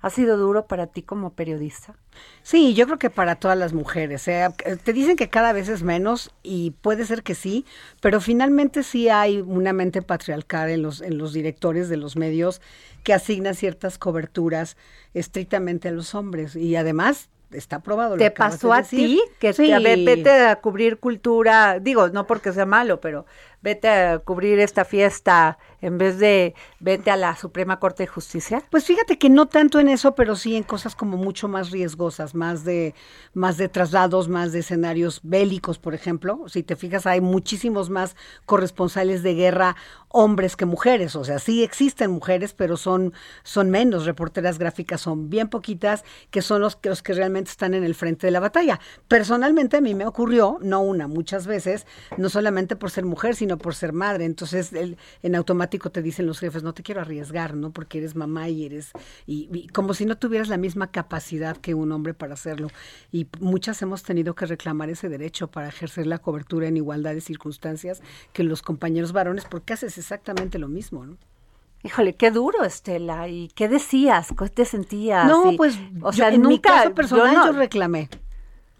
[0.03, 1.95] ¿Ha sido duro para ti como periodista?
[2.43, 4.27] Sí, yo creo que para todas las mujeres.
[4.29, 4.49] ¿eh?
[4.83, 7.67] Te dicen que cada vez es menos y puede ser que sí,
[8.01, 12.63] pero finalmente sí hay una mente patriarcal en los, en los directores de los medios
[13.05, 14.77] que asignan ciertas coberturas
[15.13, 16.57] estrictamente a los hombres.
[16.57, 18.17] Y además está probado.
[18.17, 19.21] ¿Te pasó a ti?
[19.39, 19.71] Que sí.
[19.73, 23.27] a ver, vete a cubrir cultura, digo, no porque sea malo, pero
[23.63, 28.63] vete a cubrir esta fiesta en vez de vete a la Suprema Corte de Justicia?
[28.71, 32.35] Pues fíjate que no tanto en eso, pero sí en cosas como mucho más riesgosas,
[32.35, 32.95] más de
[33.33, 36.45] más de traslados, más de escenarios bélicos, por ejemplo.
[36.49, 39.77] Si te fijas, hay muchísimos más corresponsales de guerra
[40.13, 43.13] hombres que mujeres, o sea, sí existen mujeres, pero son
[43.45, 47.75] son menos reporteras gráficas, son bien poquitas que son los que los que realmente están
[47.75, 48.81] en el frente de la batalla.
[49.07, 51.87] Personalmente a mí me ocurrió, no una, muchas veces,
[52.17, 54.25] no solamente por ser mujer, sino sino por ser madre.
[54.27, 54.73] Entonces,
[55.23, 57.71] en automático te dicen los jefes, no te quiero arriesgar, ¿no?
[57.71, 58.93] Porque eres mamá y eres,
[59.27, 62.69] y, como si no tuvieras la misma capacidad que un hombre para hacerlo.
[63.11, 67.21] Y muchas hemos tenido que reclamar ese derecho para ejercer la cobertura en igualdad de
[67.21, 71.17] circunstancias que los compañeros varones, porque haces exactamente lo mismo, ¿no?
[71.83, 73.27] Híjole, qué duro, Estela.
[73.29, 74.29] ¿Y qué decías?
[74.37, 75.27] ¿Cómo te sentías?
[75.27, 78.09] No, pues, o sea, en mi caso personal yo, reclamé.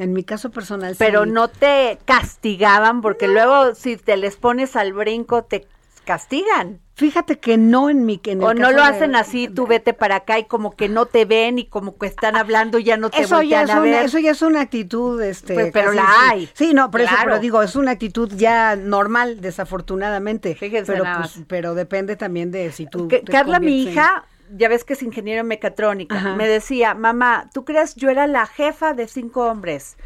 [0.01, 4.95] En mi caso personal Pero no te castigaban porque luego si te les pones al
[4.95, 5.67] brinco te
[6.07, 6.81] castigan.
[6.95, 10.39] Fíjate que no en mi en O no lo hacen así, tú vete para acá
[10.39, 13.21] y como que no te ven y como que están hablando y ya no te
[13.21, 14.05] eso ya es a ver.
[14.05, 15.53] Eso ya es una actitud, este.
[15.55, 16.49] Pues, pero la hay.
[16.55, 20.55] Sí, no, por eso, pero digo, es una actitud ya normal, desafortunadamente.
[20.55, 23.07] Fíjense pero, pues, pero depende también de si tú.
[23.31, 24.25] Carla, mi hija,
[24.57, 28.47] ya ves que es ingeniero en mecatrónica, me decía, mamá, ¿tú crees yo era la
[28.47, 29.97] jefa de cinco hombres?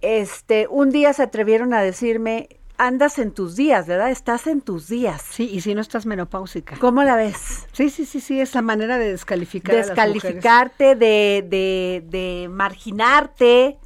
[0.00, 2.48] Este, un día se atrevieron a decirme,
[2.80, 4.10] andas en tus días, ¿verdad?
[4.10, 5.22] Estás en tus días.
[5.30, 6.76] Sí, y si no estás menopáusica.
[6.80, 7.66] ¿Cómo la ves?
[7.72, 9.76] Sí, sí, sí, sí, es la manera de descalificar.
[9.76, 13.78] Descalificarte, de, de, de marginarte.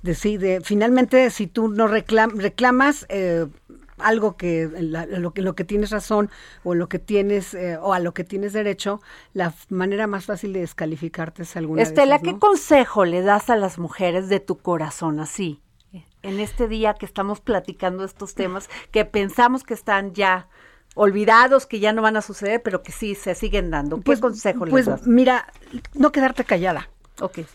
[0.00, 3.46] De, sí, de, finalmente, si tú no reclamas eh,
[4.04, 6.30] algo que lo, que lo que tienes razón
[6.64, 9.00] o lo que tienes eh, o a lo que tienes derecho,
[9.32, 13.78] la manera más fácil de descalificarte es alguna Estela, ¿qué consejo le das a las
[13.78, 15.60] mujeres de tu corazón así?
[16.22, 20.48] En este día que estamos platicando estos temas que pensamos que están ya
[20.94, 23.96] olvidados, que ya no van a suceder, pero que sí se siguen dando.
[23.96, 25.06] ¿Qué pues, consejo pues, das?
[25.06, 25.48] mira,
[25.94, 26.88] no quedarte callada.
[27.20, 27.38] Ok.
[27.38, 27.46] Eh,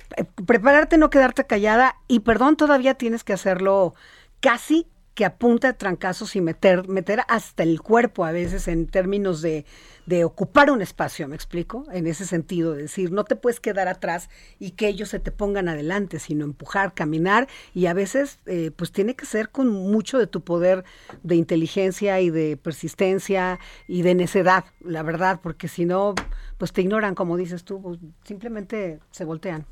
[0.46, 3.96] prepararte, no quedarte callada y perdón, todavía tienes que hacerlo
[4.40, 4.88] casi
[5.18, 9.66] que apunta a trancazos y meter, meter hasta el cuerpo a veces en términos de,
[10.06, 11.86] de ocupar un espacio, ¿me explico?
[11.92, 15.32] En ese sentido, de decir, no te puedes quedar atrás y que ellos se te
[15.32, 20.20] pongan adelante, sino empujar, caminar y a veces eh, pues tiene que ser con mucho
[20.20, 20.86] de tu poder
[21.24, 26.14] de inteligencia y de persistencia y de necedad, la verdad, porque si no,
[26.60, 29.66] pues te ignoran, como dices tú, pues, simplemente se voltean.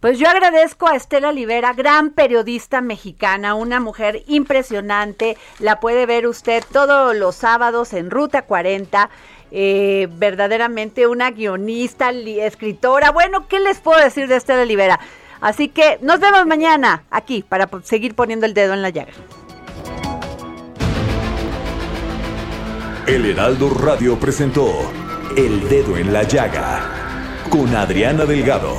[0.00, 5.36] Pues yo agradezco a Estela Olivera, gran periodista mexicana, una mujer impresionante.
[5.58, 9.10] La puede ver usted todos los sábados en Ruta 40.
[9.56, 13.10] Eh, verdaderamente una guionista, escritora.
[13.12, 14.98] Bueno, ¿qué les puedo decir de Estela Olivera?
[15.40, 19.12] Así que nos vemos mañana aquí para seguir poniendo el dedo en la llaga.
[23.06, 24.90] El Heraldo Radio presentó
[25.36, 27.04] El Dedo en la Llaga
[27.50, 28.78] con Adriana Delgado.